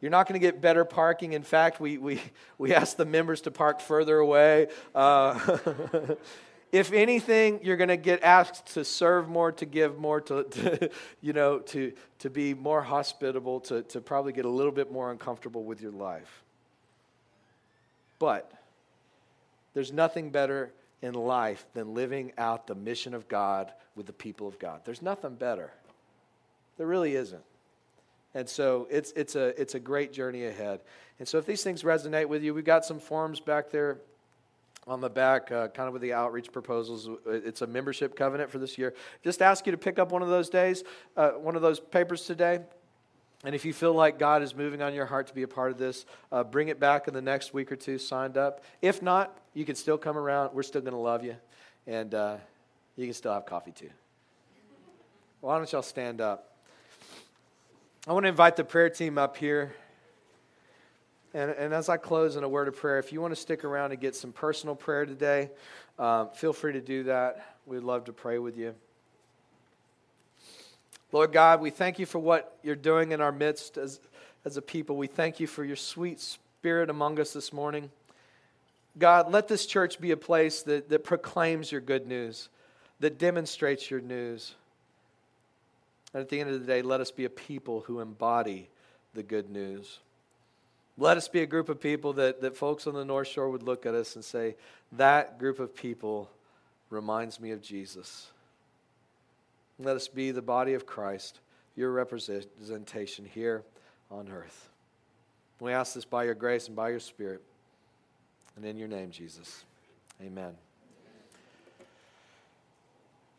You're 0.00 0.10
not 0.10 0.26
going 0.26 0.38
to 0.38 0.44
get 0.44 0.60
better 0.60 0.84
parking. 0.84 1.32
In 1.32 1.44
fact, 1.44 1.80
we, 1.80 1.96
we, 1.96 2.20
we 2.58 2.74
ask 2.74 2.96
the 2.96 3.04
members 3.04 3.42
to 3.42 3.50
park 3.50 3.80
further 3.80 4.18
away. 4.18 4.66
Uh, 4.94 5.56
if 6.72 6.90
anything, 6.92 7.60
you're 7.62 7.76
going 7.76 7.88
to 7.88 7.98
get 7.98 8.22
asked 8.22 8.74
to 8.74 8.84
serve 8.84 9.28
more, 9.28 9.52
to 9.52 9.66
give 9.66 9.98
more, 9.98 10.22
to, 10.22 10.44
to, 10.50 10.90
you 11.20 11.34
know, 11.34 11.58
to, 11.58 11.92
to 12.20 12.30
be 12.30 12.54
more 12.54 12.82
hospitable, 12.82 13.60
to, 13.60 13.82
to 13.82 14.00
probably 14.00 14.32
get 14.32 14.46
a 14.46 14.50
little 14.50 14.72
bit 14.72 14.90
more 14.90 15.10
uncomfortable 15.10 15.64
with 15.64 15.82
your 15.82 15.92
life. 15.92 16.42
But 18.18 18.50
there's 19.74 19.92
nothing 19.92 20.30
better 20.30 20.72
in 21.02 21.14
life 21.14 21.66
than 21.74 21.94
living 21.94 22.32
out 22.38 22.66
the 22.66 22.74
mission 22.74 23.12
of 23.12 23.28
God 23.28 23.72
with 23.94 24.06
the 24.06 24.12
people 24.12 24.48
of 24.48 24.58
God. 24.58 24.80
There's 24.84 25.02
nothing 25.02 25.34
better. 25.34 25.70
There 26.78 26.86
really 26.86 27.16
isn't. 27.16 27.42
And 28.34 28.48
so 28.48 28.86
it's, 28.90 29.12
it's, 29.12 29.36
a, 29.36 29.60
it's 29.60 29.74
a 29.74 29.80
great 29.80 30.12
journey 30.12 30.46
ahead. 30.46 30.80
And 31.18 31.28
so 31.28 31.36
if 31.36 31.44
these 31.44 31.62
things 31.62 31.82
resonate 31.82 32.28
with 32.28 32.42
you, 32.42 32.54
we've 32.54 32.64
got 32.64 32.86
some 32.86 32.98
forms 32.98 33.40
back 33.40 33.70
there 33.70 33.98
on 34.86 35.00
the 35.00 35.10
back, 35.10 35.52
uh, 35.52 35.68
kind 35.68 35.86
of 35.86 35.92
with 35.92 36.02
the 36.02 36.12
outreach 36.12 36.50
proposals. 36.50 37.08
It's 37.26 37.62
a 37.62 37.66
membership 37.66 38.16
covenant 38.16 38.50
for 38.50 38.58
this 38.58 38.76
year. 38.76 38.94
Just 39.22 39.40
ask 39.40 39.66
you 39.66 39.72
to 39.72 39.78
pick 39.78 39.98
up 39.98 40.10
one 40.10 40.22
of 40.22 40.28
those 40.28 40.48
days, 40.48 40.82
uh, 41.16 41.30
one 41.30 41.54
of 41.54 41.62
those 41.62 41.78
papers 41.78 42.24
today. 42.24 42.60
And 43.44 43.54
if 43.54 43.64
you 43.64 43.72
feel 43.72 43.92
like 43.92 44.18
God 44.18 44.42
is 44.42 44.54
moving 44.54 44.82
on 44.82 44.94
your 44.94 45.06
heart 45.06 45.26
to 45.28 45.34
be 45.34 45.42
a 45.42 45.48
part 45.48 45.72
of 45.72 45.78
this, 45.78 46.06
uh, 46.30 46.44
bring 46.44 46.68
it 46.68 46.78
back 46.78 47.08
in 47.08 47.14
the 47.14 47.22
next 47.22 47.52
week 47.52 47.72
or 47.72 47.76
two 47.76 47.98
signed 47.98 48.36
up. 48.36 48.64
If 48.80 49.02
not, 49.02 49.36
you 49.54 49.64
can 49.64 49.74
still 49.74 49.98
come 49.98 50.16
around. 50.16 50.54
We're 50.54 50.62
still 50.62 50.80
going 50.80 50.92
to 50.92 50.98
love 50.98 51.24
you. 51.24 51.36
And 51.86 52.14
uh, 52.14 52.36
you 52.96 53.06
can 53.06 53.14
still 53.14 53.32
have 53.32 53.46
coffee 53.46 53.72
too. 53.72 53.90
Why 55.40 55.56
don't 55.56 55.70
y'all 55.72 55.82
stand 55.82 56.20
up? 56.20 56.56
I 58.06 58.12
want 58.12 58.24
to 58.24 58.28
invite 58.28 58.56
the 58.56 58.64
prayer 58.64 58.90
team 58.90 59.18
up 59.18 59.36
here. 59.36 59.74
And, 61.34 61.50
and 61.50 61.72
as 61.72 61.88
I 61.88 61.96
close 61.96 62.36
in 62.36 62.44
a 62.44 62.48
word 62.48 62.68
of 62.68 62.76
prayer, 62.76 62.98
if 62.98 63.12
you 63.12 63.20
want 63.20 63.34
to 63.34 63.40
stick 63.40 63.64
around 63.64 63.92
and 63.92 64.00
get 64.00 64.14
some 64.14 64.32
personal 64.32 64.74
prayer 64.74 65.06
today, 65.06 65.50
um, 65.98 66.28
feel 66.34 66.52
free 66.52 66.74
to 66.74 66.80
do 66.80 67.04
that. 67.04 67.56
We'd 67.66 67.82
love 67.82 68.04
to 68.04 68.12
pray 68.12 68.38
with 68.38 68.56
you. 68.58 68.74
Lord 71.10 71.32
God, 71.32 71.60
we 71.60 71.70
thank 71.70 71.98
you 71.98 72.06
for 72.06 72.18
what 72.18 72.58
you're 72.62 72.74
doing 72.74 73.12
in 73.12 73.20
our 73.20 73.32
midst 73.32 73.76
as, 73.76 74.00
as 74.44 74.56
a 74.56 74.62
people. 74.62 74.96
We 74.96 75.06
thank 75.06 75.40
you 75.40 75.46
for 75.46 75.64
your 75.64 75.76
sweet 75.76 76.20
spirit 76.20 76.90
among 76.90 77.20
us 77.20 77.32
this 77.32 77.52
morning. 77.52 77.90
God, 78.98 79.30
let 79.30 79.48
this 79.48 79.64
church 79.64 80.00
be 80.00 80.10
a 80.10 80.16
place 80.16 80.62
that, 80.62 80.88
that 80.90 81.04
proclaims 81.04 81.72
your 81.72 81.80
good 81.80 82.06
news, 82.06 82.48
that 83.00 83.18
demonstrates 83.18 83.90
your 83.90 84.00
news. 84.00 84.54
And 86.12 86.20
at 86.20 86.28
the 86.28 86.40
end 86.40 86.50
of 86.50 86.60
the 86.60 86.66
day, 86.66 86.82
let 86.82 87.00
us 87.00 87.10
be 87.10 87.24
a 87.24 87.30
people 87.30 87.80
who 87.80 88.00
embody 88.00 88.68
the 89.14 89.22
good 89.22 89.50
news. 89.50 89.98
Let 90.98 91.16
us 91.16 91.28
be 91.28 91.40
a 91.40 91.46
group 91.46 91.68
of 91.68 91.80
people 91.80 92.12
that, 92.14 92.42
that 92.42 92.56
folks 92.56 92.86
on 92.86 92.94
the 92.94 93.04
North 93.04 93.28
Shore 93.28 93.48
would 93.48 93.62
look 93.62 93.86
at 93.86 93.94
us 93.94 94.14
and 94.14 94.24
say, 94.24 94.56
that 94.92 95.38
group 95.38 95.58
of 95.58 95.74
people 95.74 96.30
reminds 96.90 97.40
me 97.40 97.50
of 97.52 97.62
Jesus. 97.62 98.28
Let 99.78 99.96
us 99.96 100.06
be 100.06 100.30
the 100.30 100.42
body 100.42 100.74
of 100.74 100.86
Christ, 100.86 101.40
your 101.76 101.90
representation 101.90 103.24
here 103.24 103.62
on 104.10 104.28
earth. 104.28 104.68
We 105.60 105.72
ask 105.72 105.94
this 105.94 106.04
by 106.04 106.24
your 106.24 106.34
grace 106.34 106.66
and 106.66 106.76
by 106.76 106.90
your 106.90 107.00
Spirit. 107.00 107.40
And 108.56 108.64
in 108.64 108.76
your 108.76 108.88
name, 108.88 109.10
Jesus. 109.10 109.64
Amen. 110.20 110.54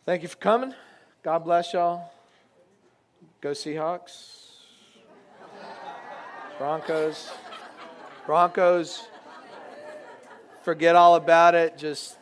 Thank 0.05 0.23
you 0.23 0.27
for 0.27 0.37
coming. 0.37 0.73
God 1.21 1.39
bless 1.39 1.73
y'all. 1.73 2.11
Go 3.41 3.51
Seahawks. 3.51 4.47
Broncos. 6.57 7.31
Broncos. 8.25 9.03
Forget 10.63 10.95
all 10.95 11.15
about 11.15 11.55
it. 11.55 11.77
Just, 11.77 12.17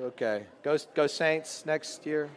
okay. 0.00 0.44
Go, 0.62 0.78
go 0.94 1.06
Saints 1.06 1.66
next 1.66 2.06
year. 2.06 2.30